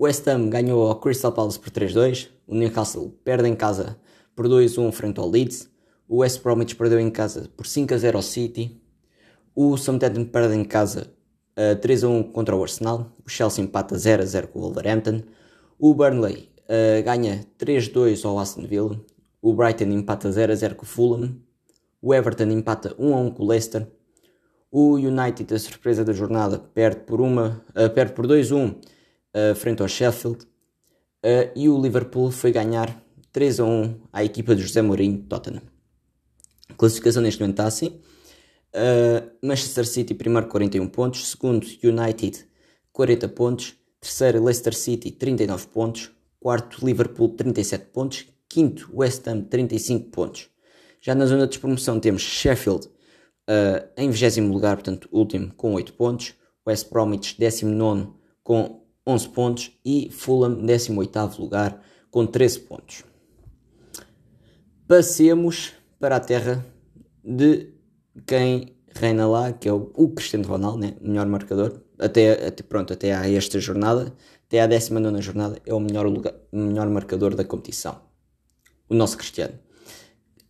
West 0.00 0.26
Ham 0.28 0.48
ganhou 0.48 0.88
ao 0.88 1.00
Crystal 1.00 1.32
Palace 1.32 1.58
por 1.58 1.70
3-2. 1.70 2.28
O 2.46 2.54
Newcastle 2.54 3.10
perde 3.24 3.48
em 3.48 3.56
casa 3.56 3.98
por 4.34 4.48
2-1 4.48 4.92
frente 4.92 5.20
ao 5.20 5.28
Leeds. 5.28 5.70
O 6.08 6.18
West 6.18 6.42
Bromwich 6.42 6.76
perdeu 6.76 7.00
em 7.00 7.10
casa 7.10 7.48
por 7.56 7.66
5-0 7.66 8.14
ao 8.14 8.22
City. 8.22 8.80
O 9.54 9.76
Southampton 9.76 10.24
perde 10.24 10.54
em 10.54 10.64
casa 10.64 11.12
uh, 11.56 11.80
3-1 11.80 12.32
contra 12.32 12.54
o 12.54 12.62
Arsenal. 12.62 13.12
O 13.24 13.28
Chelsea 13.28 13.64
empata 13.64 13.94
0-0 13.94 14.48
com 14.48 14.58
o 14.58 14.62
Wolverhampton. 14.62 15.22
O 15.78 15.94
Burnley 15.94 16.50
uh, 16.64 17.02
ganha 17.02 17.46
3-2 17.58 18.24
ao 18.24 18.38
Aston 18.38 18.66
Villa. 18.66 19.00
O 19.40 19.54
Brighton 19.54 19.84
empata 19.84 20.28
0-0 20.28 20.74
com 20.74 20.84
o 20.84 20.86
Fulham. 20.86 21.36
O 22.02 22.12
Everton 22.12 22.50
empata 22.50 22.94
1-1 22.96 23.34
com 23.34 23.42
o 23.42 23.46
Leicester. 23.46 23.86
O 24.70 24.94
United, 24.94 25.54
a 25.54 25.58
surpresa 25.58 26.04
da 26.04 26.12
jornada, 26.12 26.58
perde 26.58 27.00
por, 27.02 27.20
uma, 27.20 27.62
uh, 27.70 27.88
perde 27.90 28.12
por 28.12 28.26
2-1 28.26 28.72
uh, 28.72 29.54
frente 29.54 29.82
ao 29.82 29.88
Sheffield. 29.88 30.46
E 31.56 31.70
o 31.70 31.80
Liverpool 31.80 32.30
foi 32.30 32.52
ganhar 32.52 33.02
3 33.34 33.58
a 33.58 33.64
1 33.64 34.00
à 34.12 34.24
equipa 34.24 34.54
de 34.54 34.62
José 34.62 34.80
Mourinho 34.80 35.18
Tottenham. 35.24 35.60
A 36.68 36.74
classificação 36.74 37.20
neste 37.20 37.40
momento 37.40 37.54
está 37.54 37.66
assim. 37.66 38.00
Uh, 38.72 39.28
Manchester 39.42 39.84
City 39.84 40.14
primeiro 40.14 40.46
41 40.46 40.86
pontos, 40.86 41.30
segundo 41.30 41.66
United 41.82 42.46
40 42.92 43.28
pontos, 43.30 43.74
terceiro 44.00 44.42
Leicester 44.42 44.72
City 44.72 45.10
39 45.10 45.66
pontos, 45.66 46.12
quarto 46.38 46.86
Liverpool 46.86 47.30
37 47.30 47.86
pontos, 47.86 48.24
quinto 48.48 48.88
West 48.94 49.26
Ham 49.26 49.42
35 49.42 50.10
pontos. 50.10 50.48
Já 51.00 51.12
na 51.12 51.26
zona 51.26 51.42
de 51.42 51.48
despromoção 51.48 51.98
temos 51.98 52.22
Sheffield 52.22 52.86
uh, 52.86 53.84
em 53.96 54.10
20 54.10 54.42
lugar, 54.42 54.76
portanto 54.76 55.08
último 55.10 55.52
com 55.56 55.74
8 55.74 55.92
pontos, 55.94 56.34
West 56.64 56.88
Bromwich 56.88 57.36
19 57.36 58.12
com 58.44 58.86
11 59.04 59.28
pontos 59.30 59.72
e 59.84 60.08
Fulham 60.12 60.64
18 60.64 61.40
lugar 61.40 61.82
com 62.12 62.24
13 62.24 62.60
pontos. 62.60 63.13
Passemos 64.86 65.72
para 65.98 66.16
a 66.16 66.20
terra 66.20 66.64
de 67.24 67.72
quem 68.26 68.76
reina 68.94 69.26
lá, 69.26 69.50
que 69.50 69.66
é 69.66 69.72
o, 69.72 69.90
o 69.94 70.10
Cristiano 70.10 70.46
Ronaldo, 70.46 70.78
né? 70.78 70.94
melhor 71.00 71.26
marcador, 71.26 71.80
até, 71.98 72.48
até, 72.48 72.62
pronto, 72.62 72.92
até 72.92 73.14
a 73.14 73.26
esta 73.30 73.58
jornada, 73.58 74.14
até 74.46 74.60
à 74.60 74.66
19 74.66 75.22
jornada, 75.22 75.58
é 75.64 75.72
o 75.72 75.80
melhor, 75.80 76.06
lugar, 76.06 76.34
melhor 76.52 76.86
marcador 76.90 77.34
da 77.34 77.44
competição. 77.44 77.98
O 78.86 78.94
nosso 78.94 79.16
Cristiano. 79.16 79.54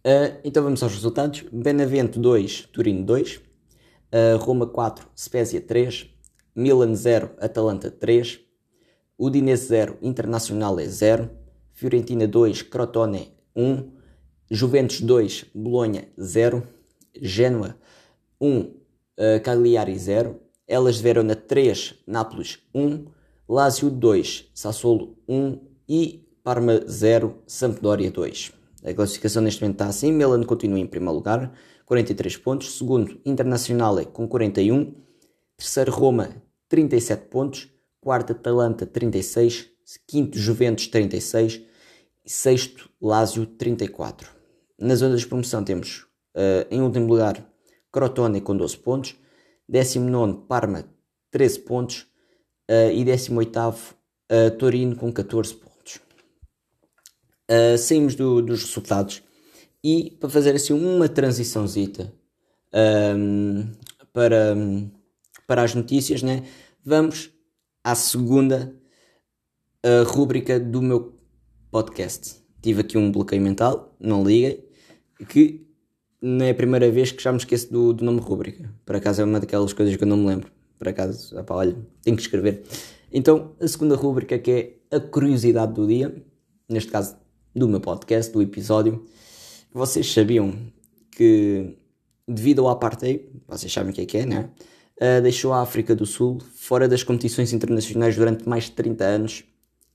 Uh, 0.05 0.37
então 0.43 0.64
vamos 0.64 0.83
aos 0.83 0.93
resultados. 0.93 1.45
Benevento 1.53 2.19
2, 2.19 2.69
Turino 2.73 3.05
2, 3.05 3.37
uh, 3.37 4.37
Roma 4.38 4.67
4, 4.67 5.09
Spezia 5.17 5.61
3, 5.61 6.11
Milan 6.57 6.97
0, 6.97 7.31
Atalanta 7.38 7.88
3, 7.88 8.41
Udinese 9.17 9.69
0, 9.69 9.99
Internacional 10.03 10.76
0, 10.76 11.31
Fiorentina 11.73 12.26
2, 12.26 12.62
Crotone 12.62 13.33
1, 13.55 13.94
Juventus 14.51 15.01
2, 15.01 15.47
Bolonha 15.55 16.09
0, 16.21 16.63
Genoa 17.21 17.77
1, 18.41 18.61
uh, 18.61 18.73
Cagliari 19.43 19.99
0, 19.99 20.41
Elas 20.67 20.97
de 20.97 21.03
Verona 21.03 21.35
3, 21.35 21.95
Nápoles 22.07 22.59
1, 22.75 23.07
Lazio 23.49 23.91
2, 23.91 24.51
Sassuolo 24.55 25.17
1 25.29 25.61
e 25.89 26.25
Parma 26.43 26.85
0, 26.87 27.43
Sampdoria 27.47 28.11
2. 28.11 28.53
A 28.85 28.93
classificação 28.93 29.43
neste 29.43 29.63
momento 29.63 29.77
está 29.77 29.87
assim: 29.87 30.13
Milan 30.13 30.43
continua 30.43 30.79
em 30.79 30.87
primeiro 30.87 31.15
lugar, 31.15 31.53
43 31.87 32.37
pontos. 32.37 32.77
Segundo, 32.77 33.19
Internazionale 33.25 34.05
com 34.05 34.29
41. 34.29 34.95
Terceiro, 35.57 35.91
Roma, 35.91 36.31
37 36.69 37.29
pontos. 37.29 37.71
Quarto, 38.01 38.33
Atalanta, 38.33 38.85
36. 38.85 39.71
Quinto, 40.07 40.39
Juventus, 40.39 40.87
36. 40.89 41.63
E 42.27 42.31
sexto, 42.31 42.91
Lazio, 43.01 43.47
34. 43.47 44.34
Na 44.78 44.95
zona 44.95 45.16
de 45.16 45.26
promoção 45.26 45.64
temos, 45.64 46.07
uh, 46.37 46.66
em 46.71 46.81
último 46.81 47.07
lugar, 47.07 47.45
Crotone 47.93 48.40
com 48.40 48.57
12 48.57 48.76
pontos. 48.78 49.16
19, 49.69 50.47
Parma, 50.49 50.85
13 51.31 51.61
pontos. 51.61 52.07
Uh, 52.71 52.90
e 52.93 53.04
18, 53.04 53.59
uh, 53.59 54.50
Torino 54.59 54.97
com 54.97 55.12
14 55.12 55.54
pontos. 55.54 56.00
Uh, 57.50 57.76
saímos 57.76 58.14
do, 58.14 58.40
dos 58.40 58.64
resultados 58.64 59.23
e 59.85 60.16
para 60.19 60.31
fazer 60.31 60.54
assim 60.54 60.73
uma 60.73 61.11
transiçãozita 61.11 62.11
um, 62.75 63.71
para, 64.14 64.57
para 65.47 65.62
as 65.62 65.75
notícias, 65.75 66.23
né? 66.23 66.43
vamos 66.85 67.31
à 67.83 67.95
segunda 67.95 68.75
uh, 69.85 70.04
rúbrica 70.09 70.59
do 70.59 70.83
meu 70.83 71.14
podcast. 71.71 72.44
Tive 72.64 72.80
aqui 72.80 72.97
um 72.97 73.12
bloqueio 73.12 73.42
mental, 73.42 73.94
não 74.00 74.25
liguei, 74.25 74.66
que 75.28 75.66
não 76.23 76.47
é 76.47 76.49
a 76.49 76.54
primeira 76.54 76.90
vez 76.90 77.12
que 77.12 77.23
já 77.23 77.30
me 77.30 77.37
esqueço 77.37 77.71
do, 77.71 77.92
do 77.92 78.02
nome 78.02 78.21
rúbrica. 78.21 78.73
Por 78.87 78.97
acaso 78.97 79.21
é 79.21 79.25
uma 79.26 79.38
daquelas 79.38 79.75
coisas 79.75 79.94
que 79.94 80.02
eu 80.02 80.09
não 80.09 80.16
me 80.16 80.28
lembro. 80.28 80.50
Por 80.78 80.88
acaso, 80.88 81.38
opa, 81.38 81.56
olha, 81.56 81.76
tenho 82.00 82.16
que 82.16 82.23
escrever. 82.23 82.62
Então, 83.12 83.52
a 83.61 83.68
segunda 83.68 83.94
rúbrica 83.94 84.38
que 84.38 84.50
é 84.50 84.97
a 84.97 84.99
curiosidade 84.99 85.75
do 85.75 85.87
dia, 85.87 86.25
neste 86.66 86.90
caso 86.90 87.18
do 87.54 87.68
meu 87.68 87.80
podcast, 87.83 88.33
do 88.33 88.40
episódio. 88.40 89.04
Vocês 89.71 90.11
sabiam 90.11 90.56
que, 91.11 91.76
devido 92.26 92.62
ao 92.62 92.71
apartheid, 92.71 93.28
vocês 93.47 93.71
sabem 93.71 93.92
o 93.92 93.94
que 93.94 94.00
é 94.00 94.06
que 94.06 94.16
é, 94.16 94.25
né? 94.25 94.49
Uh, 94.97 95.21
deixou 95.21 95.52
a 95.52 95.61
África 95.61 95.94
do 95.94 96.06
Sul 96.06 96.38
fora 96.54 96.88
das 96.88 97.02
competições 97.02 97.52
internacionais 97.52 98.16
durante 98.16 98.49
mais 98.49 98.64
de 98.64 98.71
30 98.71 99.04
anos, 99.04 99.44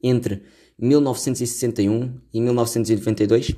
entre 0.03 0.43
1961 0.79 2.19
e 2.33 2.41
1992? 2.41 3.55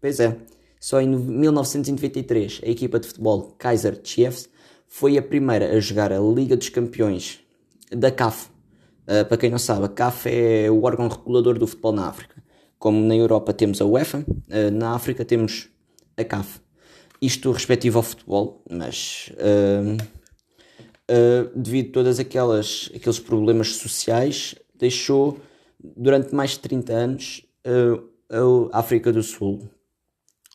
Pois 0.00 0.20
é, 0.20 0.36
só 0.80 1.00
em 1.00 1.08
1993 1.08 2.60
a 2.64 2.68
equipa 2.68 2.98
de 2.98 3.08
futebol 3.08 3.54
Kaiser 3.58 4.00
Chiefs 4.02 4.48
foi 4.86 5.18
a 5.18 5.22
primeira 5.22 5.76
a 5.76 5.80
jogar 5.80 6.12
a 6.12 6.20
Liga 6.20 6.56
dos 6.56 6.68
Campeões 6.68 7.40
da 7.90 8.10
CAF. 8.10 8.48
Uh, 9.06 9.24
para 9.26 9.36
quem 9.36 9.50
não 9.50 9.58
sabe, 9.58 9.84
a 9.84 9.88
CAF 9.88 10.28
é 10.28 10.70
o 10.70 10.82
órgão 10.82 11.08
regulador 11.08 11.58
do 11.58 11.66
futebol 11.66 11.92
na 11.92 12.06
África. 12.06 12.42
Como 12.78 13.00
na 13.06 13.14
Europa 13.14 13.52
temos 13.52 13.80
a 13.80 13.84
UEFA, 13.86 14.24
eh, 14.50 14.70
na 14.70 14.94
África 14.94 15.24
temos 15.24 15.70
a 16.18 16.24
CAF. 16.24 16.60
Isto 17.20 17.50
respectivo 17.50 17.98
ao 17.98 18.02
futebol, 18.02 18.62
mas 18.70 19.30
uh, 19.38 19.96
uh, 21.10 21.58
devido 21.58 21.88
a 21.88 21.92
todos 21.94 22.20
aqueles 22.20 23.18
problemas 23.24 23.76
sociais, 23.76 24.54
deixou 24.78 25.38
durante 25.96 26.34
mais 26.34 26.52
de 26.52 26.60
30 26.60 26.92
anos 26.92 27.46
uh, 27.66 28.70
a 28.72 28.78
África 28.78 29.12
do 29.12 29.22
Sul, 29.22 29.68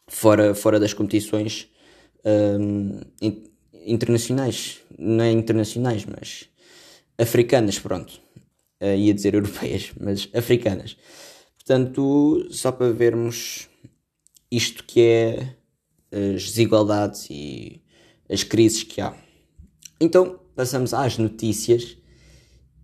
fora, 0.07 0.55
fora 0.55 0.79
das 0.79 0.93
competições 0.93 1.69
um, 2.25 2.99
internacionais, 3.85 4.79
não 4.97 5.23
é 5.23 5.31
internacionais, 5.31 6.05
mas 6.05 6.49
africanas, 7.17 7.79
pronto. 7.79 8.19
Uh, 8.81 8.95
ia 8.95 9.13
dizer 9.13 9.33
europeias, 9.35 9.91
mas 9.99 10.29
africanas. 10.33 10.97
Portanto, 11.57 12.47
só 12.49 12.71
para 12.71 12.91
vermos 12.91 13.67
isto 14.51 14.83
que 14.83 15.01
é 15.01 15.55
as 16.11 16.45
desigualdades 16.45 17.27
e 17.29 17.83
as 18.29 18.43
crises 18.43 18.83
que 18.83 18.99
há. 18.99 19.15
Então, 20.01 20.39
passamos 20.55 20.93
às 20.93 21.17
notícias 21.17 21.97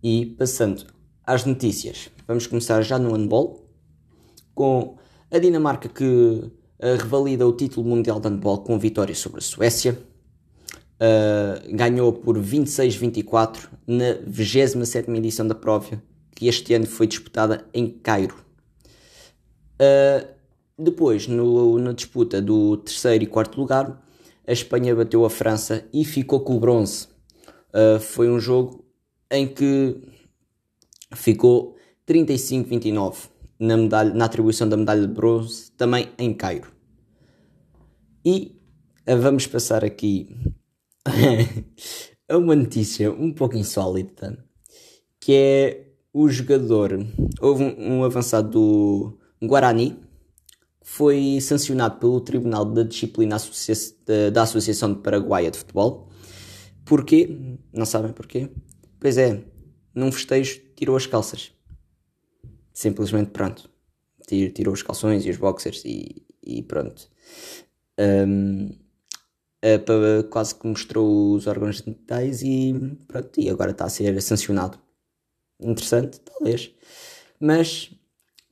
e 0.02 0.26
passando 0.26 0.86
às 1.24 1.44
notícias, 1.44 2.08
vamos 2.26 2.46
começar 2.46 2.82
já 2.82 2.98
no 2.98 3.12
handball 3.12 3.68
com 4.54 4.96
a 5.30 5.38
Dinamarca 5.38 5.88
que 5.88 6.04
uh, 6.04 6.52
revalida 6.98 7.46
o 7.46 7.52
título 7.52 7.86
mundial 7.88 8.18
de 8.18 8.28
handball 8.28 8.58
com 8.58 8.78
vitória 8.78 9.14
sobre 9.14 9.38
a 9.38 9.42
Suécia. 9.42 9.98
Uh, 10.96 11.76
ganhou 11.76 12.12
por 12.12 12.38
26-24 12.38 13.68
na 13.86 14.14
27 14.26 15.10
edição 15.10 15.46
da 15.46 15.54
prova 15.54 16.02
que 16.34 16.48
este 16.48 16.74
ano 16.74 16.86
foi 16.86 17.06
disputada 17.06 17.66
em 17.72 17.88
Cairo. 17.88 18.36
Uh, 19.80 20.26
depois, 20.78 21.26
no, 21.26 21.78
na 21.78 21.92
disputa 21.92 22.40
do 22.40 22.78
terceiro 22.78 23.24
e 23.24 23.26
quarto 23.26 23.58
lugar, 23.58 24.02
a 24.46 24.52
Espanha 24.52 24.94
bateu 24.94 25.24
a 25.24 25.30
França 25.30 25.84
e 25.92 26.04
ficou 26.04 26.40
com 26.40 26.56
o 26.56 26.60
bronze. 26.60 27.08
Uh, 27.70 28.00
foi 28.00 28.30
um 28.30 28.38
jogo 28.38 28.84
em 29.30 29.46
que 29.46 30.00
ficou 31.14 31.75
35-29 32.06 33.28
na, 33.58 33.76
na 34.04 34.24
atribuição 34.24 34.68
da 34.68 34.76
medalha 34.76 35.06
de 35.06 35.12
bronze, 35.12 35.70
também 35.72 36.08
em 36.18 36.32
Cairo. 36.32 36.72
E 38.24 38.56
uh, 39.08 39.16
vamos 39.16 39.46
passar 39.46 39.84
aqui 39.84 40.36
a 42.28 42.36
uma 42.36 42.54
notícia 42.54 43.10
um 43.12 43.32
pouco 43.32 43.56
insólita, 43.56 44.44
que 45.20 45.32
é 45.32 45.86
o 46.12 46.28
jogador, 46.28 47.06
houve 47.40 47.64
um, 47.64 47.98
um 47.98 48.04
avançado 48.04 48.50
do 48.50 49.18
Guarani, 49.42 49.98
foi 50.82 51.38
sancionado 51.40 51.98
pelo 51.98 52.20
Tribunal 52.20 52.64
da 52.64 52.84
Disciplina 52.84 53.36
Associa 53.36 53.74
da 54.32 54.42
Associação 54.42 54.94
de 54.94 55.00
Paraguaia 55.00 55.50
de 55.50 55.58
Futebol. 55.58 56.08
Porquê? 56.84 57.36
Não 57.72 57.84
sabem 57.84 58.12
porquê? 58.12 58.48
Pois 59.00 59.18
é, 59.18 59.44
num 59.92 60.12
festejo 60.12 60.60
tirou 60.76 60.96
as 60.96 61.06
calças. 61.06 61.55
Simplesmente 62.76 63.30
pronto. 63.30 63.70
Tirou 64.28 64.74
os 64.74 64.82
calções 64.82 65.24
e 65.24 65.30
os 65.30 65.38
boxers 65.38 65.82
e, 65.82 66.22
e 66.42 66.62
pronto. 66.62 67.08
Um, 67.98 68.68
quase 70.28 70.54
que 70.54 70.66
mostrou 70.66 71.32
os 71.32 71.46
órgãos 71.46 71.78
genitais 71.78 72.42
e 72.42 72.74
pronto, 73.08 73.40
e 73.40 73.48
agora 73.48 73.70
está 73.70 73.86
a 73.86 73.88
ser 73.88 74.20
sancionado. 74.20 74.78
Interessante, 75.58 76.20
talvez. 76.20 76.70
Mas 77.40 77.90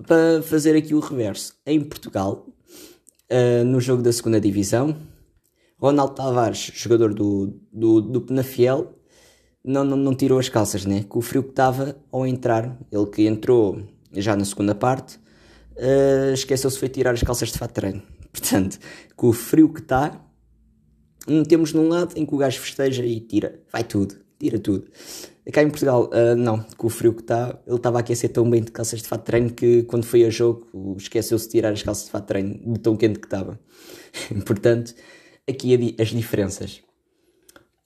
para 0.07 0.41
fazer 0.43 0.75
aqui 0.75 0.95
o 0.95 1.01
reverso. 1.01 1.55
Em 1.67 1.85
Portugal, 1.85 2.47
uh, 3.31 3.65
no 3.67 3.79
jogo 3.79 4.03
da 4.03 4.11
segunda 4.11 4.41
Divisão, 4.41 4.97
Ronaldo 5.79 6.15
Tavares, 6.15 6.73
jogador 6.73 7.13
do, 7.13 7.61
do, 7.71 8.01
do 8.01 8.23
Penafiel, 8.23 8.99
não, 9.63 9.85
não, 9.85 9.99
não 9.99 10.15
tirou 10.15 10.39
as 10.39 10.49
calças, 10.49 10.87
né? 10.87 11.05
Com 11.05 11.19
o 11.19 11.23
frio 11.23 11.43
que 11.43 11.51
estava 11.51 11.95
ao 12.11 12.27
entrar, 12.27 12.79
ele 12.91 13.07
que 13.07 13.27
entrou 13.27 13.94
já 14.21 14.37
na 14.37 14.45
segunda 14.45 14.75
parte, 14.75 15.17
uh, 15.77 16.33
esqueceu-se 16.33 16.81
de 16.81 16.89
tirar 16.89 17.13
as 17.13 17.23
calças 17.23 17.51
de 17.53 17.59
fato 17.59 17.71
de 17.71 17.75
treino. 17.75 18.03
Portanto, 18.33 18.79
com 19.17 19.29
o 19.29 19.33
frio 19.33 19.73
que 19.73 19.81
está, 19.81 20.21
temos 21.49 21.73
num 21.73 21.89
lado 21.89 22.17
em 22.17 22.27
que 22.27 22.35
o 22.35 22.39
gajo 22.39 22.61
festeja 22.61 23.05
e 23.05 23.21
tira, 23.21 23.61
vai 23.73 23.85
tudo, 23.85 24.17
tira 24.39 24.59
tudo. 24.59 24.91
Cá 25.53 25.63
em 25.63 25.69
Portugal, 25.69 26.11
uh, 26.11 26.35
não, 26.35 26.65
com 26.77 26.87
o 26.87 26.91
frio 26.91 27.13
que 27.13 27.21
está, 27.21 27.59
ele 27.67 27.77
estava 27.77 27.99
a 27.99 28.01
aquecer 28.01 28.33
tão 28.33 28.49
bem 28.49 28.63
de 28.63 28.73
calças 28.73 29.03
de 29.03 29.09
fato 29.09 29.21
de 29.21 29.27
treino 29.27 29.51
que 29.51 29.83
quando 29.83 30.05
foi 30.05 30.25
a 30.25 30.31
jogo 30.31 30.97
esqueceu-se 30.97 31.45
de 31.47 31.51
tirar 31.53 31.73
as 31.73 31.83
calças 31.83 32.07
de 32.07 32.11
fato 32.11 32.23
de 32.23 32.29
treino 32.29 32.73
de 32.73 32.81
tão 32.81 32.97
quente 32.97 33.19
que 33.19 33.27
estava. 33.27 33.61
Portanto, 34.47 34.95
aqui 35.49 35.95
as 36.01 36.09
diferenças. 36.09 36.83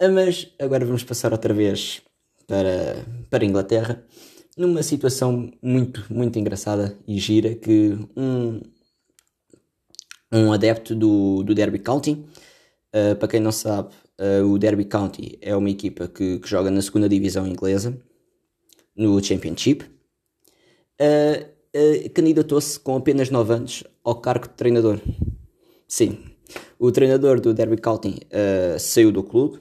Uh, 0.00 0.12
mas 0.12 0.54
agora 0.60 0.84
vamos 0.84 1.02
passar 1.02 1.32
outra 1.32 1.52
vez 1.52 2.00
para, 2.46 3.04
para 3.28 3.44
a 3.44 3.46
Inglaterra, 3.46 4.04
numa 4.58 4.82
situação 4.82 5.50
muito, 5.62 6.04
muito 6.10 6.38
engraçada 6.38 6.98
e 7.06 7.18
gira 7.18 7.54
que 7.54 7.96
um, 8.16 8.60
um 10.32 10.52
adepto 10.52 10.94
do, 10.94 11.42
do 11.42 11.54
Derby 11.54 11.78
County, 11.78 12.12
uh, 12.92 13.16
para 13.16 13.28
quem 13.28 13.40
não 13.40 13.52
sabe, 13.52 13.94
Uh, 14.20 14.44
o 14.44 14.58
Derby 14.58 14.84
County 14.84 15.38
é 15.40 15.54
uma 15.54 15.70
equipa 15.70 16.08
que, 16.08 16.40
que, 16.40 16.48
joga 16.48 16.72
na 16.72 16.82
segunda 16.82 17.08
divisão 17.08 17.46
inglesa, 17.46 17.96
no 18.96 19.22
Championship. 19.22 19.84
Uh, 21.00 21.58
Candidatou-se 22.12 22.80
com 22.80 22.96
apenas 22.96 23.30
9 23.30 23.54
anos 23.54 23.84
ao 24.02 24.16
cargo 24.20 24.48
de 24.48 24.54
treinador. 24.54 24.98
Sim, 25.86 26.18
o 26.78 26.90
treinador 26.90 27.40
do 27.40 27.54
Derby 27.54 27.76
County 27.76 28.20
saiu 28.80 29.12
do 29.12 29.22
clube. 29.22 29.60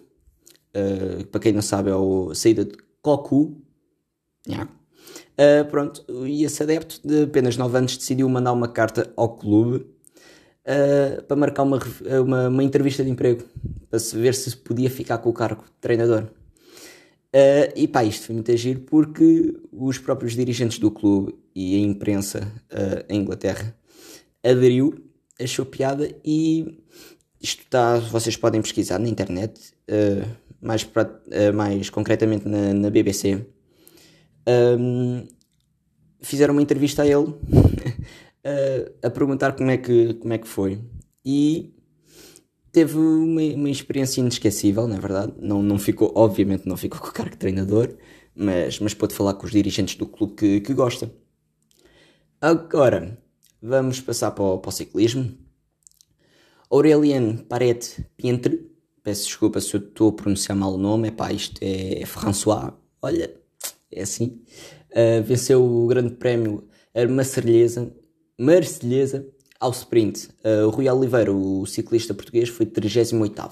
para 1.30 1.42
quem 1.42 1.52
não 1.52 1.62
sabe, 1.62 1.92
é 1.92 1.96
o 1.96 2.34
saída 2.34 2.66
de 2.66 2.76
Koku. 3.02 3.62
Yeah. 4.48 4.72
Pronto, 5.70 6.04
e 6.26 6.44
esse 6.44 6.64
adepto 6.64 7.00
de 7.08 7.24
apenas 7.24 7.58
9 7.58 7.78
anos 7.78 7.98
decidiu 7.98 8.28
mandar 8.28 8.54
uma 8.54 8.68
carta 8.68 9.12
ao 9.16 9.36
clube 9.36 9.86
uh, 10.68 11.24
para 11.24 11.38
marcar 11.38 11.64
uma, 11.64 11.80
uma, 12.24 12.48
uma, 12.50 12.64
entrevista 12.64 13.04
de 13.04 13.10
emprego, 13.10 13.44
para 13.90 14.00
se 14.00 14.18
ver 14.18 14.34
se 14.34 14.56
podia 14.58 14.90
ficar 14.90 15.18
com 15.20 15.30
o 15.30 15.34
cargo 15.34 15.64
de 15.64 15.72
treinador. 15.80 16.24
Uh, 17.28 17.72
e 17.76 17.88
pá, 17.88 18.04
isto 18.04 18.26
foi 18.26 18.36
muito 18.36 18.52
agir 18.52 18.80
porque 18.80 19.54
os 19.72 19.98
próprios 19.98 20.34
dirigentes 20.34 20.80
do 20.80 20.90
clube 20.90 21.36
e 21.54 21.76
a 21.76 21.80
imprensa 21.80 22.52
uh, 22.72 23.04
em 23.10 23.22
Inglaterra 23.22 23.76
aderiu, 24.44 24.94
achou 25.40 25.66
piada 25.66 26.10
e 26.24 26.80
isto 27.42 27.64
está, 27.64 27.98
vocês 28.00 28.38
podem 28.38 28.62
pesquisar 28.62 28.98
na 28.98 29.10
internet, 29.10 29.74
uh, 29.90 30.28
mais, 30.60 30.88
mais 31.54 31.90
concretamente 31.90 32.48
na, 32.48 32.74
na 32.74 32.90
BBC. 32.90 33.46
Um, 34.48 35.28
fizeram 36.22 36.54
uma 36.54 36.62
entrevista 36.62 37.04
a 37.04 37.08
ele 37.08 37.36
a, 39.04 39.10
perguntar 39.10 39.54
como 39.54 39.70
é, 39.70 39.78
que, 39.78 40.14
como 40.16 40.34
é 40.34 40.38
que 40.38 40.48
foi. 40.48 40.82
E 41.26 41.74
teve 42.72 42.98
uma, 42.98 43.42
uma 43.42 43.70
experiência 43.70 44.22
inesquecível, 44.22 44.88
na 44.88 45.00
verdade. 45.00 45.34
Não, 45.40 45.62
não 45.62 45.78
ficou, 45.78 46.12
obviamente, 46.16 46.68
não 46.68 46.78
ficou 46.78 47.00
com 47.00 47.08
o 47.08 47.12
cargo 47.12 47.32
de 47.32 47.38
treinador, 47.38 47.94
mas, 48.34 48.80
mas 48.80 48.94
pôde 48.94 49.14
falar 49.14 49.34
com 49.34 49.46
os 49.46 49.52
dirigentes 49.52 49.96
do 49.96 50.06
clube 50.06 50.36
que, 50.36 50.62
que 50.62 50.74
gosta. 50.74 51.12
Agora, 52.40 53.18
vamos 53.62 54.00
passar 54.00 54.32
para 54.32 54.44
o, 54.44 54.60
para 54.60 54.70
o 54.70 54.72
ciclismo. 54.72 55.38
Aurélien 56.70 57.38
Paret 57.38 58.06
Pientre, 58.16 58.70
peço 59.04 59.26
desculpa 59.26 59.60
se 59.62 59.74
eu 59.74 59.80
estou 59.80 60.10
a 60.10 60.14
pronunciar 60.14 60.58
mal 60.58 60.74
o 60.74 60.78
nome, 60.78 61.08
é 61.08 61.12
pá, 61.12 61.32
isto 61.32 61.60
é 61.62 62.06
François, 62.06 62.74
olha, 63.02 63.34
é 63.92 64.02
assim. 64.02 64.42
Uh, 64.92 65.24
venceu 65.24 65.64
o 65.64 65.88
Grande 65.88 66.16
Prémio 66.16 66.68
Marselhesa 67.10 67.94
Marselhesa 68.40 69.28
ao 69.60 69.72
sprint. 69.72 70.30
Uh, 70.44 70.68
o 70.68 70.70
Rui 70.70 70.88
Oliveira, 70.88 71.34
o 71.34 71.66
ciclista 71.66 72.14
português, 72.14 72.50
foi 72.50 72.66
38. 72.66 73.52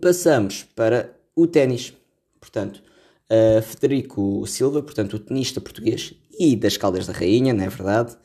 Passamos 0.00 0.64
para 0.74 1.14
o 1.34 1.46
ténis. 1.46 1.92
Portanto, 2.40 2.82
uh, 3.30 3.60
Federico 3.62 4.46
Silva, 4.46 4.82
portanto, 4.82 5.14
o 5.14 5.18
tenista 5.18 5.60
português 5.60 6.14
e 6.38 6.56
das 6.56 6.76
Caldas 6.76 7.06
da 7.06 7.12
Rainha, 7.12 7.52
não 7.52 7.64
é 7.64 7.68
verdade? 7.68 8.16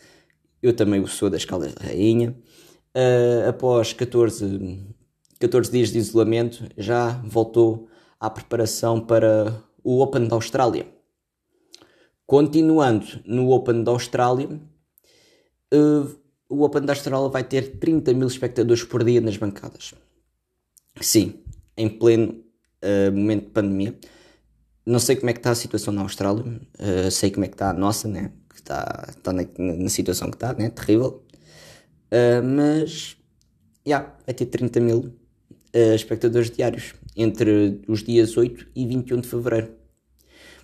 Eu 0.62 0.74
também 0.74 1.06
sou 1.08 1.30
das 1.30 1.44
Caldas 1.44 1.74
da 1.74 1.88
Rainha. 1.88 2.36
Uh, 2.96 3.50
após 3.50 3.94
14, 3.94 4.86
14 5.40 5.72
dias 5.72 5.92
de 5.92 5.98
isolamento, 5.98 6.64
já 6.78 7.22
voltou 7.26 7.90
à 8.20 8.30
preparação 8.30 9.02
para 9.02 9.62
o 9.84 10.02
Open 10.02 10.28
da 10.28 10.36
Austrália. 10.36 10.88
Continuando 12.26 13.06
no 13.26 13.50
Open 13.50 13.84
da 13.84 13.92
Austrália, 13.92 14.48
uh, 15.74 16.16
o 16.48 16.64
Open 16.64 16.84
da 16.84 16.94
Austrália 16.94 17.28
vai 17.30 17.44
ter 17.44 17.78
30 17.78 18.14
mil 18.14 18.28
espectadores 18.28 18.84
por 18.84 19.04
dia 19.04 19.20
nas 19.20 19.38
bancadas. 19.38 19.94
Sim, 21.02 21.44
em 21.76 21.90
pleno 21.90 22.44
uh, 22.84 23.12
momento 23.12 23.46
de 23.46 23.52
pandemia. 23.52 24.00
Não 24.86 25.00
sei 25.00 25.16
como 25.16 25.30
é 25.30 25.34
que 25.34 25.40
está 25.40 25.52
a 25.52 25.56
situação 25.56 25.94
na 25.94 26.02
Austrália, 26.02 26.44
uh, 26.44 27.12
sei 27.12 27.32
como 27.32 27.46
é 27.46 27.48
que 27.48 27.56
está 27.56 27.70
a 27.70 27.74
nossa, 27.74 28.08
né? 28.08 28.32
que 28.50 28.56
está, 28.56 29.08
está 29.10 29.34
na, 29.34 29.44
na, 29.58 29.90
situação 29.90 30.30
que 30.30 30.36
está, 30.36 30.54
né? 30.54 30.70
terrível. 30.70 31.24
mas, 32.44 33.16
já, 33.86 33.98
yeah, 33.98 34.16
vai 34.26 34.36
ter 34.36 34.46
30 34.46 34.80
mil 34.82 35.14
espectadores 35.74 36.52
diários 36.52 36.94
entre 37.16 37.82
os 37.88 38.04
dias 38.04 38.38
8 38.38 38.68
e 38.76 38.86
21 38.86 39.22
de 39.22 39.28
fevereiro. 39.28 39.74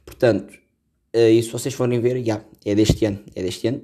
Portanto, 0.06 0.54
Uh, 1.16 1.32
e 1.32 1.42
se 1.42 1.50
vocês 1.50 1.74
forem 1.74 2.00
ver, 2.00 2.24
já, 2.24 2.44
é 2.64 2.76
deste 2.76 3.06
ano. 3.06 3.20
É 3.34 3.42
deste 3.42 3.68
ano. 3.68 3.82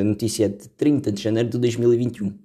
A 0.00 0.04
notícia 0.04 0.46
é 0.46 0.48
de 0.48 0.68
30 0.68 1.12
de 1.12 1.22
janeiro 1.22 1.50
de 1.50 1.58
2021. 1.58 2.38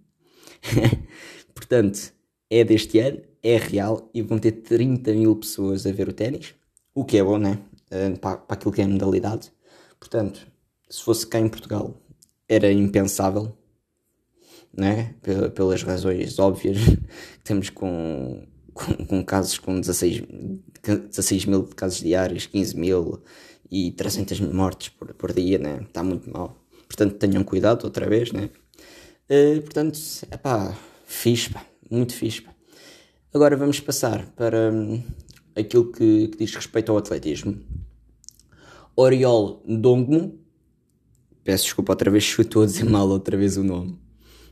Portanto, 1.55 2.11
é 2.49 2.63
deste 2.63 2.99
ano, 2.99 3.21
é 3.41 3.55
real 3.57 4.09
e 4.13 4.21
vão 4.21 4.37
ter 4.37 4.51
30 4.51 5.13
mil 5.13 5.35
pessoas 5.37 5.85
a 5.85 5.91
ver 5.91 6.09
o 6.09 6.13
ténis. 6.13 6.53
O 6.93 7.05
que 7.05 7.17
é 7.17 7.23
bom, 7.23 7.37
né? 7.37 7.59
Uh, 7.91 8.17
para, 8.19 8.37
para 8.37 8.57
aquilo 8.57 8.73
que 8.73 8.81
é 8.81 8.83
a 8.83 8.87
modalidade. 8.87 9.51
Portanto, 9.99 10.45
se 10.89 11.01
fosse 11.01 11.25
cá 11.25 11.39
em 11.39 11.47
Portugal, 11.47 11.95
era 12.49 12.69
impensável, 12.71 13.55
né? 14.75 15.15
Pelas 15.55 15.83
razões 15.83 16.37
óbvias 16.39 16.77
que 17.39 17.43
temos 17.43 17.69
com, 17.69 18.45
com, 18.75 18.93
com, 19.05 19.23
casos 19.23 19.57
com 19.57 19.79
16, 19.79 20.23
16 20.83 21.45
mil 21.45 21.63
casos 21.63 21.99
diários, 21.99 22.45
15 22.45 22.77
mil 22.77 23.23
e 23.71 23.91
300 23.91 24.39
mortes 24.41 24.89
por, 24.89 25.13
por 25.13 25.33
dia, 25.33 25.57
né? 25.57 25.79
Está 25.81 26.03
muito 26.03 26.29
mal. 26.29 26.61
Portanto, 26.87 27.15
tenham 27.15 27.43
cuidado 27.43 27.85
outra 27.85 28.07
vez, 28.07 28.31
né? 28.31 28.49
Uh, 29.29 29.61
portanto, 29.61 29.97
é 30.29 30.37
pá, 30.37 30.77
fixe, 31.07 31.49
muito 31.89 32.13
fixe. 32.13 32.41
Pá. 32.41 32.53
Agora 33.33 33.57
vamos 33.57 33.79
passar 33.79 34.25
para 34.35 34.71
hum, 34.71 35.01
aquilo 35.55 35.91
que, 35.91 36.27
que, 36.27 36.37
diz 36.37 36.53
respeito 36.53 36.91
ao 36.91 36.97
atletismo. 36.97 37.57
Oriol 38.95 39.63
Dongmo, 39.65 40.39
peço 41.43 41.63
desculpa 41.63 41.93
outra 41.93 42.11
vez 42.11 42.23
estou 42.37 42.63
a 42.63 42.65
dizer 42.65 42.85
mal 42.85 43.09
outra 43.09 43.35
vez 43.35 43.57
o 43.57 43.63
nome. 43.63 44.04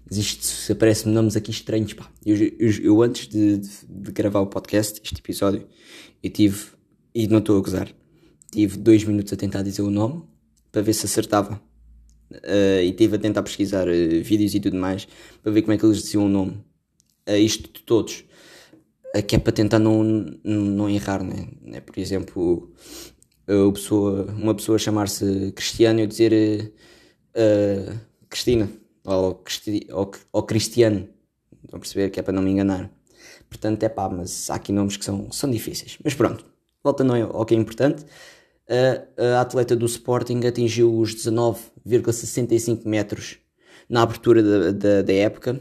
Mas 0.05 0.17
isto 0.17 0.71
aparece-me 0.71 1.13
nomes 1.13 1.35
aqui 1.35 1.51
estranhos, 1.51 1.93
pá. 1.93 2.09
Eu, 2.25 2.35
eu, 2.35 2.71
eu 2.83 3.01
antes 3.01 3.27
de, 3.27 3.57
de, 3.57 3.69
de, 3.87 4.11
gravar 4.11 4.41
o 4.41 4.47
podcast, 4.47 5.01
este 5.03 5.19
episódio, 5.19 5.67
eu 6.21 6.29
tive, 6.29 6.65
e 7.15 7.27
não 7.27 7.39
estou 7.39 7.57
a 7.57 7.61
gozar, 7.61 7.89
tive 8.51 8.77
dois 8.77 9.03
minutos 9.03 9.31
a 9.33 9.35
tentar 9.35 9.61
dizer 9.63 9.81
o 9.81 9.89
nome 9.89 10.23
para 10.71 10.81
ver 10.81 10.93
se 10.93 11.05
acertava. 11.05 11.61
Uh, 12.31 12.81
e 12.81 12.89
estive 12.89 13.15
a 13.15 13.19
tentar 13.19 13.43
pesquisar 13.43 13.87
uh, 13.87 14.23
vídeos 14.23 14.55
e 14.55 14.59
tudo 14.59 14.75
mais 14.75 15.07
para 15.43 15.51
ver 15.51 15.61
como 15.61 15.73
é 15.73 15.77
que 15.77 15.85
eles 15.85 16.01
diziam 16.01 16.25
o 16.25 16.29
nome. 16.29 16.53
Uh, 17.29 17.37
isto 17.37 17.71
de 17.71 17.83
todos. 17.83 18.25
Uh, 19.15 19.21
que 19.21 19.35
é 19.35 19.39
para 19.39 19.53
tentar 19.53 19.77
não, 19.77 20.03
não 20.43 20.89
errar, 20.89 21.23
né? 21.23 21.47
né? 21.61 21.79
Por 21.79 21.97
exemplo, 21.99 22.73
pessoa, 23.73 24.25
uma 24.31 24.55
pessoa 24.55 24.79
chamar-se 24.79 25.51
Cristiano 25.51 25.99
e 25.99 26.03
eu 26.03 26.07
dizer 26.07 26.73
Cristina 28.27 28.67
ou, 29.05 29.35
Cristi 29.35 29.87
ou, 29.91 30.11
ou 30.31 30.43
Cristiano. 30.43 31.07
Estão 31.63 31.77
a 31.77 31.79
perceber 31.79 32.09
que 32.09 32.19
é 32.19 32.23
para 32.23 32.33
não 32.33 32.41
me 32.41 32.51
enganar. 32.51 32.91
Portanto, 33.49 33.83
é 33.83 33.89
pá, 33.89 34.09
mas 34.09 34.49
há 34.49 34.55
aqui 34.55 34.71
nomes 34.71 34.97
que 34.97 35.05
são, 35.05 35.31
são 35.31 35.49
difíceis. 35.49 35.97
Mas 36.03 36.13
pronto, 36.13 36.45
voltando 36.83 37.13
ao 37.13 37.45
que 37.45 37.53
é 37.55 37.57
importante 37.57 38.05
a, 38.69 39.37
a 39.37 39.41
atleta 39.41 39.75
do 39.75 39.85
Sporting 39.85 40.45
atingiu 40.45 40.97
os 40.97 41.15
19,65 41.15 42.85
metros 42.85 43.37
na 43.89 44.01
abertura 44.01 44.41
da, 44.41 44.71
da, 44.71 45.01
da, 45.01 45.13
época, 45.13 45.59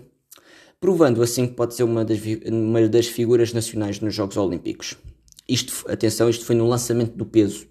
provando 0.81 1.23
assim 1.23 1.47
que 1.47 1.55
pode 1.55 1.75
ser 1.75 1.83
uma 1.83 2.05
das, 2.05 2.19
uma 2.47 2.89
das 2.89 3.07
figuras 3.07 3.53
nacionais 3.53 4.01
nos 4.01 4.15
Jogos 4.15 4.37
Olímpicos. 4.37 4.97
Isto, 5.49 5.85
atenção, 5.89 6.31
isto 6.31 6.45
foi 6.45 6.55
no 6.55 6.69
lançamento 6.69 7.17
do 7.17 7.27
peso. 7.27 7.67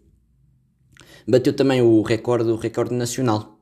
Bateu 1.27 1.53
também 1.53 1.81
o 1.81 2.01
recorde, 2.01 2.49
o 2.49 2.55
recorde 2.55 2.93
nacional, 2.93 3.59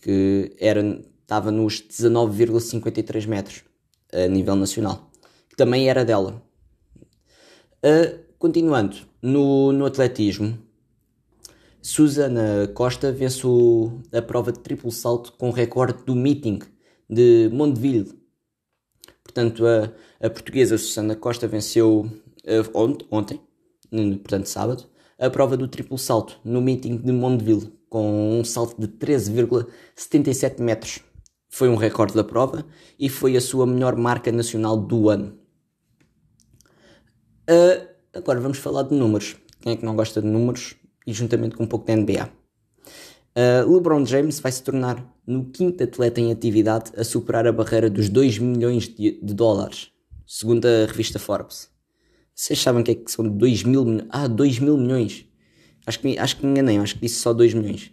que 0.00 0.54
era, 0.58 0.82
estava 1.22 1.50
nos 1.50 1.80
19,53 1.82 3.26
metros 3.26 3.64
a 4.12 4.28
nível 4.28 4.56
nacional, 4.56 5.10
que 5.48 5.56
também 5.56 5.88
era 5.88 6.04
dela. 6.04 6.42
Uh, 7.84 8.18
continuando, 8.38 8.96
no, 9.20 9.72
no 9.72 9.86
atletismo, 9.86 10.58
Susana 11.80 12.68
Costa 12.74 13.10
vence 13.10 13.42
a 14.12 14.22
prova 14.22 14.52
de 14.52 14.60
triplo 14.60 14.92
salto 14.92 15.32
com 15.32 15.50
recorde 15.50 16.04
do 16.04 16.14
meeting 16.14 16.60
de 17.08 17.50
Mondeville. 17.52 18.12
Portanto, 19.24 19.64
a, 19.66 19.92
a 20.24 20.30
portuguesa 20.30 20.78
Susana 20.78 21.16
Costa 21.16 21.48
venceu 21.48 22.06
uh, 22.44 23.06
ontem, 23.10 23.40
portanto 23.90 24.46
sábado, 24.46 24.86
a 25.18 25.28
prova 25.30 25.56
do 25.56 25.66
triplo 25.66 25.98
salto 25.98 26.38
no 26.44 26.60
meeting 26.60 26.96
de 26.98 27.12
Mondeville 27.12 27.72
com 27.88 28.38
um 28.38 28.44
salto 28.44 28.80
de 28.80 28.88
13,77 28.88 30.60
metros. 30.60 31.00
Foi 31.52 31.68
um 31.68 31.76
recorde 31.76 32.14
da 32.14 32.24
prova 32.24 32.64
e 32.98 33.08
foi 33.08 33.36
a 33.36 33.40
sua 33.40 33.66
melhor 33.66 33.94
marca 33.94 34.32
nacional 34.32 34.76
do 34.76 35.08
ano. 35.08 35.38
Uh, 37.48 37.86
agora 38.12 38.40
vamos 38.40 38.58
falar 38.58 38.84
de 38.84 38.94
números. 38.94 39.36
Quem 39.60 39.74
é 39.74 39.76
que 39.76 39.84
não 39.84 39.94
gosta 39.94 40.20
de 40.20 40.26
números? 40.26 40.76
e 41.06 41.12
juntamente 41.12 41.56
com 41.56 41.64
um 41.64 41.66
pouco 41.66 41.86
da 41.86 41.96
NBA. 41.96 42.28
Uh, 43.34 43.74
LeBron 43.74 44.04
James 44.04 44.40
vai 44.40 44.52
se 44.52 44.62
tornar 44.62 45.04
no 45.26 45.46
quinto 45.46 45.82
atleta 45.82 46.20
em 46.20 46.30
atividade 46.30 46.92
a 46.96 47.04
superar 47.04 47.46
a 47.46 47.52
barreira 47.52 47.88
dos 47.88 48.08
2 48.08 48.38
milhões 48.38 48.88
de, 48.88 49.18
de 49.22 49.34
dólares, 49.34 49.90
segundo 50.26 50.66
a 50.66 50.86
revista 50.86 51.18
Forbes. 51.18 51.70
Vocês 52.34 52.60
sabem 52.60 52.82
o 52.82 52.84
que 52.84 52.90
é 52.90 52.94
que 52.94 53.10
são 53.10 53.26
2 53.26 53.64
mil 53.64 53.84
milhões? 53.84 54.06
Ah, 54.10 54.26
2 54.26 54.58
mil 54.58 54.76
milhões. 54.76 55.26
Acho 55.86 56.00
que, 56.00 56.18
acho 56.18 56.36
que 56.36 56.46
me 56.46 56.52
enganei, 56.52 56.78
acho 56.78 56.94
que 56.94 57.00
disse 57.00 57.20
só 57.20 57.32
2 57.32 57.54
milhões. 57.54 57.90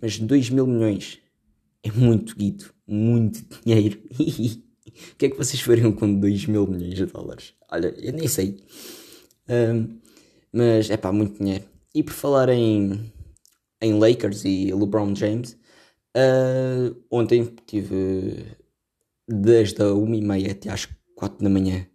Mas 0.00 0.18
2 0.18 0.50
mil 0.50 0.66
milhões 0.66 1.18
é 1.82 1.90
muito 1.92 2.36
guito, 2.36 2.74
muito 2.86 3.44
dinheiro. 3.64 4.00
o 4.12 5.16
que 5.16 5.26
é 5.26 5.30
que 5.30 5.36
vocês 5.36 5.60
fariam 5.60 5.92
com 5.92 6.12
2 6.18 6.46
mil 6.46 6.66
milhões 6.66 6.94
de 6.94 7.06
dólares? 7.06 7.54
Olha, 7.70 7.88
eu 7.98 8.12
nem 8.12 8.28
sei. 8.28 8.62
Um, 9.48 9.98
mas 10.52 10.90
é 10.90 10.96
pá, 10.96 11.12
muito 11.12 11.38
dinheiro. 11.38 11.64
E 11.94 12.02
por 12.02 12.12
falar 12.12 12.48
em, 12.48 13.12
em 13.80 13.98
Lakers 13.98 14.44
e 14.44 14.72
LeBron 14.72 15.14
James, 15.14 15.56
uh, 16.16 16.96
ontem 17.10 17.54
tive 17.66 18.46
desde 19.28 19.82
a 19.82 19.86
1h30 19.86 20.50
até 20.50 20.70
às 20.70 20.88
4 21.14 21.42
da 21.42 21.50
manhã 21.50 21.86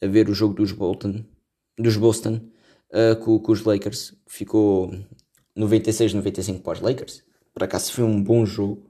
a 0.00 0.06
ver 0.06 0.28
o 0.28 0.34
jogo 0.34 0.54
dos 0.54 0.72
Bolton, 0.72 1.24
dos 1.76 1.96
Boston 1.96 2.40
uh, 2.92 3.16
com, 3.20 3.38
com, 3.38 3.52
os 3.52 3.64
Lakers, 3.64 4.14
ficou 4.26 4.92
96-95 5.56 6.62
para 6.62 6.72
os 6.74 6.80
Lakers. 6.80 7.24
Por 7.52 7.64
acaso 7.64 7.92
foi 7.92 8.04
um 8.04 8.22
bom 8.22 8.46
jogo 8.46 8.87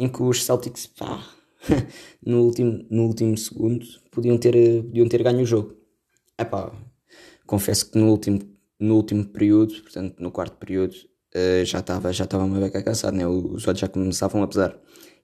em 0.00 0.08
que 0.08 0.22
os 0.22 0.44
Celtics, 0.44 0.86
pá, 0.86 1.22
no, 2.24 2.42
último, 2.42 2.84
no 2.90 3.04
último 3.04 3.36
segundo, 3.36 3.86
podiam 4.10 4.38
ter, 4.38 4.82
podiam 4.82 5.08
ter 5.08 5.22
ganho 5.22 5.42
o 5.42 5.46
jogo. 5.46 5.76
Epá, 6.38 6.72
confesso 7.46 7.90
que 7.90 7.98
no 7.98 8.10
último 8.10 8.40
no 8.78 8.96
último 8.96 9.26
período, 9.26 9.74
portanto 9.82 10.18
no 10.20 10.30
quarto 10.30 10.56
período, 10.56 10.94
uh, 11.34 11.64
já 11.66 11.80
estava 11.80 12.10
já 12.14 12.24
estava 12.24 12.44
uma 12.44 12.58
beca 12.58 12.82
cansado, 12.82 13.14
né? 13.14 13.26
os 13.26 13.68
olhos 13.68 13.78
já 13.78 13.88
começavam 13.88 14.42
a 14.42 14.48
pesar. 14.48 14.78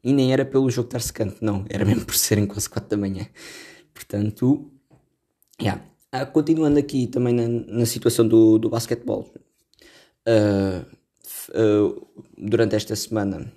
E 0.04 0.12
nem 0.12 0.30
era 0.30 0.44
pelo 0.44 0.68
jogo 0.70 0.88
estar 0.88 1.00
secante, 1.00 1.38
não, 1.40 1.64
era 1.70 1.84
mesmo 1.84 2.04
por 2.04 2.14
serem 2.14 2.46
quase 2.46 2.68
4 2.68 2.90
da 2.90 2.96
manhã. 2.98 3.26
Portanto, 3.94 4.70
yeah. 5.60 5.82
Ah, 6.12 6.26
continuando 6.26 6.78
aqui 6.78 7.06
também 7.06 7.34
na, 7.34 7.48
na 7.48 7.86
situação 7.86 8.28
do, 8.28 8.58
do 8.58 8.68
basquetebol, 8.68 9.32
uh, 10.28 10.86
uh, 11.50 12.06
durante 12.36 12.76
esta 12.76 12.94
semana 12.94 13.50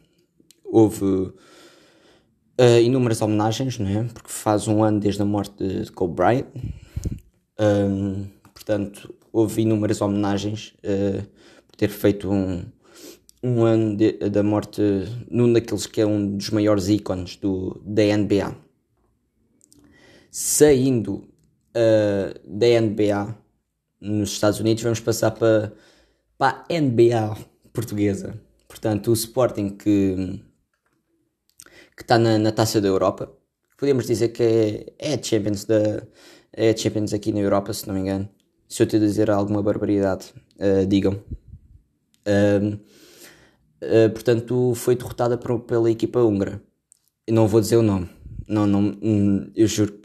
houve 0.71 1.05
uh, 1.05 1.33
inúmeras 2.81 3.21
homenagens, 3.21 3.77
não 3.79 3.87
é? 3.87 4.03
porque 4.03 4.29
faz 4.29 4.67
um 4.67 4.83
ano 4.83 4.99
desde 4.99 5.21
a 5.21 5.25
morte 5.25 5.83
de 5.83 5.91
Kobe 5.91 6.15
Bryant. 6.15 6.47
Um, 7.59 8.27
portanto, 8.53 9.13
houve 9.31 9.61
inúmeras 9.61 10.01
homenagens 10.01 10.73
uh, 10.79 11.23
por 11.67 11.75
ter 11.75 11.89
feito 11.89 12.29
um, 12.29 12.63
um 13.43 13.63
ano 13.63 13.95
de, 13.95 14.13
da 14.29 14.43
morte 14.43 14.81
num 15.29 15.51
daqueles 15.51 15.85
que 15.85 16.01
é 16.01 16.05
um 16.05 16.37
dos 16.37 16.49
maiores 16.49 16.89
ícones 16.89 17.35
do, 17.35 17.81
da 17.85 18.03
NBA. 18.15 18.55
Saindo 20.31 21.27
uh, 21.75 22.39
da 22.45 22.81
NBA 22.81 23.35
nos 23.99 24.31
Estados 24.31 24.59
Unidos, 24.59 24.83
vamos 24.83 24.99
passar 24.99 25.31
para, 25.31 25.73
para 26.37 26.63
a 26.69 26.81
NBA 26.81 27.37
portuguesa. 27.73 28.39
Portanto, 28.67 29.09
o 29.09 29.13
Sporting 29.13 29.69
que, 29.69 30.41
que 31.99 32.03
está 32.03 32.17
na, 32.17 32.39
na 32.39 32.51
taça 32.51 32.81
da 32.81 32.87
Europa. 32.87 33.31
Podemos 33.77 34.07
dizer 34.07 34.29
que 34.29 34.43
é, 34.97 35.13
é 35.13 35.23
Champions 35.23 35.65
da 35.65 36.01
é 36.51 36.75
Champions 36.75 37.13
aqui 37.13 37.31
na 37.31 37.39
Europa, 37.39 37.71
se 37.73 37.87
não 37.87 37.93
me 37.93 38.01
engano 38.01 38.27
se 38.69 38.83
eu 38.83 38.87
te 38.87 38.99
dizer 38.99 39.31
alguma 39.31 39.63
barbaridade, 39.63 40.31
uh, 40.59 40.85
digam. 40.85 41.13
Uh, 42.27 42.75
uh, 43.81 44.09
portanto, 44.11 44.73
foi 44.75 44.95
derrotada 44.95 45.37
por, 45.37 45.59
pela 45.61 45.89
equipa 45.89 46.19
húngara. 46.21 46.61
não 47.27 47.47
vou 47.47 47.59
dizer 47.59 47.77
o 47.77 47.81
nome. 47.81 48.07
Não, 48.47 48.67
não, 48.67 48.95
hum, 49.01 49.51
eu 49.55 49.67
juro. 49.67 49.99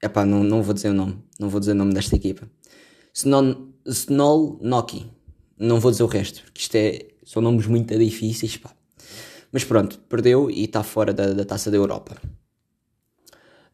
Epá, 0.00 0.24
não, 0.24 0.44
não 0.44 0.62
vou 0.62 0.72
dizer 0.72 0.90
o 0.90 0.94
nome. 0.94 1.18
Não 1.40 1.48
vou 1.48 1.58
dizer 1.58 1.72
o 1.72 1.74
nome 1.74 1.92
desta 1.92 2.14
equipa. 2.14 2.48
Snol 3.12 4.58
Noki. 4.62 5.10
Não 5.58 5.80
vou 5.80 5.90
dizer 5.90 6.04
o 6.04 6.08
resto, 6.08 6.42
porque 6.44 6.60
isto 6.60 6.74
é, 6.76 7.08
são 7.24 7.42
nomes 7.42 7.66
muito 7.66 7.96
difíceis. 7.98 8.56
Pá. 8.56 8.70
Mas 9.54 9.62
pronto, 9.62 10.00
perdeu 10.08 10.50
e 10.50 10.64
está 10.64 10.82
fora 10.82 11.14
da, 11.14 11.32
da 11.32 11.44
taça 11.44 11.70
da 11.70 11.76
Europa. 11.76 12.20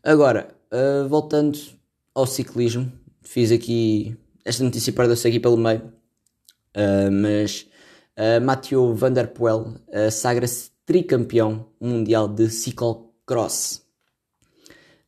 Agora, 0.02 0.54
uh, 0.70 1.08
voltando 1.08 1.58
ao 2.14 2.26
ciclismo, 2.26 2.92
fiz 3.22 3.50
aqui 3.50 4.14
esta 4.44 4.62
notícia 4.62 4.92
perdeu-se 4.92 5.26
aqui 5.26 5.40
pelo 5.40 5.56
meio, 5.56 5.80
uh, 6.76 7.10
mas 7.10 7.66
uh, 8.14 8.44
Mathieu 8.44 8.94
Van 8.94 9.10
Der 9.10 9.32
Poel 9.32 9.74
uh, 9.88 10.10
sagra-se 10.10 10.70
tricampeão 10.84 11.68
mundial 11.80 12.28
de 12.28 12.50
ciclocross. 12.50 13.82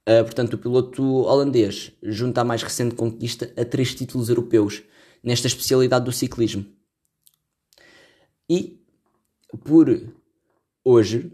Uh, 0.09 0.25
portanto, 0.25 0.55
o 0.55 0.59
piloto 0.59 1.03
holandês 1.03 1.93
junta 2.03 2.41
a 2.41 2.45
mais 2.45 2.63
recente 2.63 2.95
conquista 2.95 3.53
a 3.59 3.65
três 3.67 3.95
títulos 3.95 4.31
europeus 4.31 4.83
nesta 5.23 5.47
especialidade 5.49 6.07
do 6.07 6.13
ciclismo. 6.13 6.65
E 8.49 8.83
por 9.65 9.91
hoje 10.85 11.33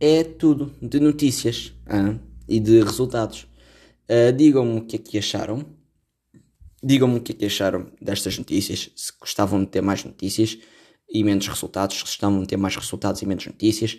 é 0.00 0.22
tudo 0.22 0.72
de 0.82 1.00
notícias 1.00 1.72
e 2.48 2.60
de 2.60 2.82
resultados. 2.82 3.46
Uh, 4.08 4.32
Digam-me 4.36 4.80
o 4.80 4.84
que 4.84 4.96
é 4.96 4.98
que 4.98 5.18
acharam. 5.18 5.64
Digam-me 6.82 7.18
o 7.18 7.20
que 7.22 7.32
é 7.32 7.34
que 7.34 7.46
acharam 7.46 7.90
destas 8.00 8.36
notícias. 8.36 8.90
Se 8.94 9.12
gostavam 9.18 9.60
de 9.64 9.70
ter 9.70 9.80
mais 9.80 10.04
notícias 10.04 10.58
e 11.08 11.24
menos 11.24 11.48
resultados. 11.48 11.96
Se 11.96 12.02
gostavam 12.02 12.42
de 12.42 12.48
ter 12.48 12.56
mais 12.56 12.76
resultados 12.76 13.22
e 13.22 13.26
menos 13.26 13.46
notícias. 13.46 13.98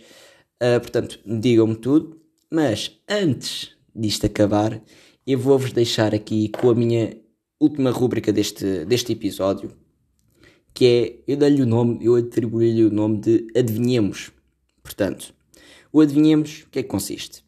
Uh, 0.61 0.79
portanto, 0.79 1.19
digam-me 1.25 1.75
tudo. 1.75 2.21
Mas 2.51 2.91
antes 3.09 3.71
disto 3.95 4.25
acabar, 4.25 4.81
eu 5.25 5.39
vou-vos 5.39 5.71
deixar 5.71 6.13
aqui 6.13 6.49
com 6.49 6.69
a 6.69 6.75
minha 6.75 7.17
última 7.59 7.89
rúbrica 7.89 8.31
deste, 8.31 8.85
deste 8.85 9.13
episódio. 9.13 9.71
Que 10.71 10.85
é, 10.85 11.31
eu 11.31 11.37
dei-lhe 11.37 11.61
o 11.61 11.65
nome, 11.65 12.05
eu 12.05 12.15
atribuí-lhe 12.15 12.83
o 12.83 12.91
nome 12.91 13.17
de 13.19 13.47
Adivinhemos. 13.57 14.34
Portanto, 14.85 15.33
o 15.91 15.99
Adivinhemos, 15.99 16.63
o 16.67 16.69
que 16.69 16.79
é 16.79 16.83
que 16.83 16.87
consiste? 16.87 17.43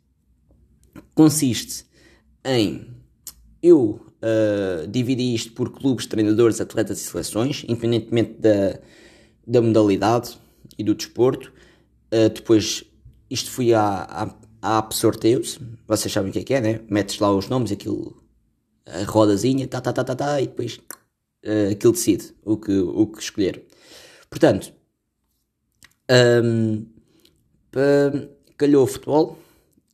Consiste 1.14 1.86
em 2.44 2.90
eu 3.62 4.02
uh, 4.24 4.88
dividi 4.88 5.36
isto 5.36 5.54
por 5.54 5.72
clubes, 5.72 6.08
treinadores, 6.08 6.60
atletas 6.60 7.00
e 7.00 7.04
seleções, 7.04 7.64
independentemente 7.68 8.34
da, 8.40 8.80
da 9.46 9.62
modalidade 9.62 10.36
e 10.78 10.84
do 10.84 10.96
desporto. 10.96 11.54
Uh, 12.12 12.30
depois, 12.34 12.84
isto 13.30 13.52
fui 13.52 13.72
à, 13.72 14.34
à 14.60 14.78
App 14.80 14.96
Sorteios, 14.96 15.60
vocês 15.88 16.12
sabem 16.12 16.32
o 16.32 16.34
que 16.34 16.40
é 16.40 16.44
que 16.44 16.54
é, 16.56 16.62
né? 16.62 16.82
Metes 16.90 17.20
lá 17.20 17.32
os 17.32 17.48
nomes, 17.48 17.72
aquilo, 17.72 18.24
a 18.84 19.04
rodazinha, 19.04 19.68
tá, 19.68 19.80
tá, 19.80 19.94
tá, 19.94 20.04
tá, 20.04 20.16
tá, 20.16 20.42
e 20.42 20.48
depois 20.48 20.80
uh, 21.46 21.72
aquilo 21.72 21.94
decide 21.94 22.34
o 22.44 22.58
que, 22.58 22.76
o 22.76 23.06
que 23.06 23.22
escolher. 23.22 23.64
Portanto, 24.28 24.74
um, 26.44 26.97
calhou 28.58 28.84
o 28.84 28.88
futebol, 28.88 29.38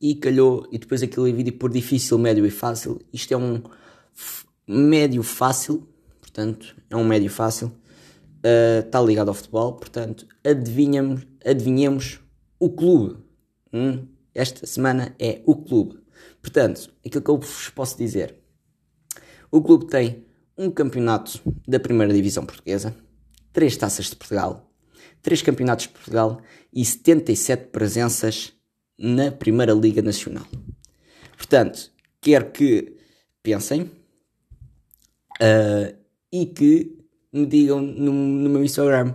e 0.00 0.14
calhou, 0.14 0.68
e 0.70 0.78
depois 0.78 1.02
aquilo 1.02 1.26
dividido 1.26 1.56
por 1.56 1.70
difícil, 1.70 2.18
médio 2.18 2.44
e 2.44 2.50
fácil. 2.50 3.00
Isto 3.10 3.32
é 3.32 3.36
um 3.38 3.62
médio 4.68 5.22
fácil, 5.22 5.88
portanto, 6.20 6.76
é 6.90 6.96
um 6.96 7.04
médio 7.04 7.30
fácil. 7.30 7.72
Está 8.84 9.00
uh, 9.00 9.06
ligado 9.06 9.28
ao 9.28 9.34
futebol, 9.34 9.72
portanto, 9.72 10.26
adivinhamos, 10.44 11.26
adivinhemos 11.42 12.20
o 12.58 12.68
clube. 12.68 13.16
Hum? 13.72 14.06
Esta 14.34 14.66
semana 14.66 15.14
é 15.18 15.40
o 15.46 15.56
clube. 15.56 15.98
Portanto, 16.42 16.92
aquilo 17.04 17.24
que 17.24 17.30
eu 17.30 17.38
vos 17.38 17.70
posso 17.70 17.96
dizer: 17.96 18.36
o 19.50 19.62
clube 19.62 19.86
tem 19.86 20.26
um 20.58 20.70
campeonato 20.70 21.40
da 21.66 21.80
primeira 21.80 22.12
divisão 22.12 22.44
portuguesa, 22.44 22.94
três 23.54 23.74
taças 23.74 24.10
de 24.10 24.16
Portugal, 24.16 24.70
três 25.24 25.40
campeonatos 25.40 25.86
de 25.86 25.92
Portugal 25.92 26.40
e 26.72 26.84
77 26.84 27.68
presenças 27.68 28.52
na 28.96 29.32
Primeira 29.32 29.72
Liga 29.72 30.02
Nacional. 30.02 30.46
Portanto, 31.34 31.90
quero 32.20 32.50
que 32.50 32.94
pensem 33.42 33.90
uh, 35.40 35.96
e 36.30 36.46
que 36.46 36.98
me 37.32 37.46
digam 37.46 37.80
no, 37.80 38.12
no, 38.12 38.50
meu 38.50 38.62
Instagram. 38.62 39.14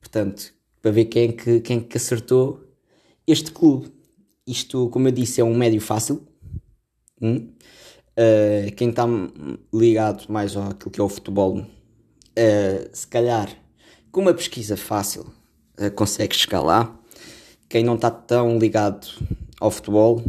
Portanto, 0.00 0.52
para 0.82 0.90
ver 0.90 1.04
quem 1.04 1.28
é 1.28 1.32
que, 1.32 1.60
quem 1.60 1.78
é 1.78 1.80
que 1.82 1.96
acertou 1.96 2.60
este 3.24 3.52
clube. 3.52 3.92
Isto, 4.46 4.90
como 4.90 5.08
eu 5.08 5.12
disse, 5.12 5.40
é 5.40 5.44
um 5.44 5.56
médio 5.56 5.80
fácil. 5.80 6.26
Hum? 7.22 7.48
Uh, 8.18 8.74
quem 8.76 8.90
está 8.90 9.04
ligado 9.72 10.26
mais 10.28 10.56
àquilo 10.56 10.90
que 10.90 11.00
é 11.00 11.02
o 11.02 11.08
futebol, 11.08 11.60
uh, 11.60 11.66
se 12.92 13.06
calhar 13.06 13.56
com 14.10 14.20
uma 14.20 14.34
pesquisa 14.34 14.76
fácil 14.76 15.32
consegue 15.94 16.34
chegar 16.34 16.60
lá 16.60 16.98
quem 17.74 17.82
não 17.82 17.96
está 17.96 18.08
tão 18.08 18.56
ligado 18.56 19.06
ao 19.60 19.68
futebol, 19.68 20.22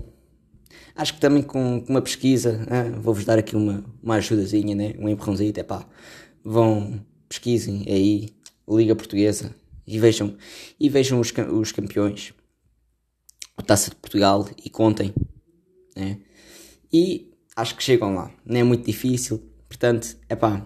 acho 0.95 1.13
que 1.13 1.19
também 1.19 1.43
com, 1.43 1.79
com 1.81 1.93
uma 1.93 2.01
pesquisa, 2.01 2.65
ah, 2.67 2.99
vou-vos 2.99 3.23
dar 3.23 3.37
aqui 3.37 3.55
uma, 3.55 3.85
uma 4.01 4.15
ajudazinha, 4.15 4.73
né? 4.73 4.95
um 4.97 5.07
empurrãozinho, 5.07 5.53
é 5.55 5.61
pá, 5.61 5.87
vão, 6.43 6.99
pesquisem 7.29 7.85
aí, 7.87 8.29
Liga 8.67 8.95
Portuguesa, 8.95 9.55
e 9.85 9.99
vejam, 9.99 10.35
e 10.79 10.89
vejam 10.89 11.19
os, 11.19 11.31
os 11.53 11.71
campeões, 11.71 12.33
a 13.55 13.61
Taça 13.61 13.91
de 13.91 13.95
Portugal, 13.97 14.49
e 14.63 14.67
contem, 14.67 15.13
né? 15.95 16.19
e 16.91 17.31
acho 17.55 17.75
que 17.75 17.83
chegam 17.83 18.15
lá, 18.15 18.31
não 18.43 18.59
é 18.59 18.63
muito 18.63 18.85
difícil, 18.85 19.39
portanto, 19.69 20.17
é 20.27 20.35
pá, 20.35 20.65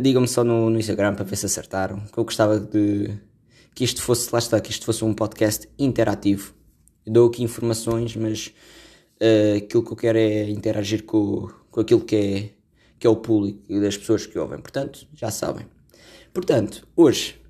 digam-me 0.00 0.28
só 0.28 0.44
no, 0.44 0.70
no 0.70 0.78
Instagram 0.78 1.14
para 1.14 1.24
ver 1.24 1.36
se 1.36 1.46
acertaram, 1.46 2.00
que 2.00 2.18
eu 2.18 2.24
gostava 2.24 2.58
de 2.58 3.18
que 3.74 3.84
isto 3.84 4.02
fosse, 4.02 4.28
lá 4.32 4.38
está, 4.38 4.58
que 4.60 4.70
isto 4.70 4.86
fosse 4.86 5.04
um 5.04 5.12
podcast 5.12 5.68
interativo. 5.78 6.54
Eu 7.04 7.12
dou 7.12 7.28
aqui 7.28 7.42
informações, 7.42 8.16
mas 8.16 8.52
uh, 9.20 9.58
aquilo 9.58 9.84
que 9.84 9.92
eu 9.92 9.96
quero 9.96 10.18
é 10.18 10.48
interagir 10.48 11.04
com, 11.04 11.48
com 11.70 11.80
aquilo 11.80 12.00
que 12.00 12.16
é, 12.16 12.50
que 12.98 13.06
é 13.06 13.10
o 13.10 13.16
público 13.16 13.62
e 13.68 13.78
das 13.78 13.96
pessoas 13.96 14.24
que 14.24 14.38
ouvem. 14.38 14.58
Portanto, 14.60 15.06
já 15.14 15.30
sabem. 15.30 15.66
Portanto, 16.32 16.88
hoje 16.96 17.40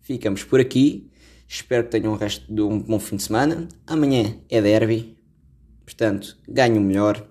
ficamos 0.00 0.42
por 0.42 0.60
aqui. 0.60 1.08
Espero 1.48 1.84
que 1.84 1.90
tenham 1.90 2.12
o 2.12 2.16
resto 2.16 2.52
de 2.52 2.60
um 2.60 2.80
bom 2.80 2.98
fim 2.98 3.16
de 3.16 3.22
semana. 3.22 3.68
Amanhã 3.86 4.36
é 4.50 4.60
derby. 4.60 5.16
Portanto, 5.84 6.36
ganho 6.48 6.80
melhor. 6.80 7.24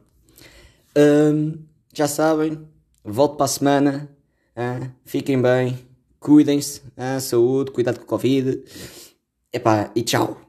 Um, 0.97 1.57
já 1.93 2.07
sabem, 2.07 2.57
volto 3.03 3.35
para 3.35 3.45
a 3.45 3.49
semana. 3.49 4.14
Fiquem 5.03 5.41
bem 5.41 5.77
cuidem-se, 6.25 6.81
saúde, 7.21 7.69
cuidado 7.69 7.99
com 7.99 8.03
o 8.03 8.07
Covid. 8.07 8.63
Epá, 9.53 9.91
e 9.95 10.01
tchau. 10.01 10.44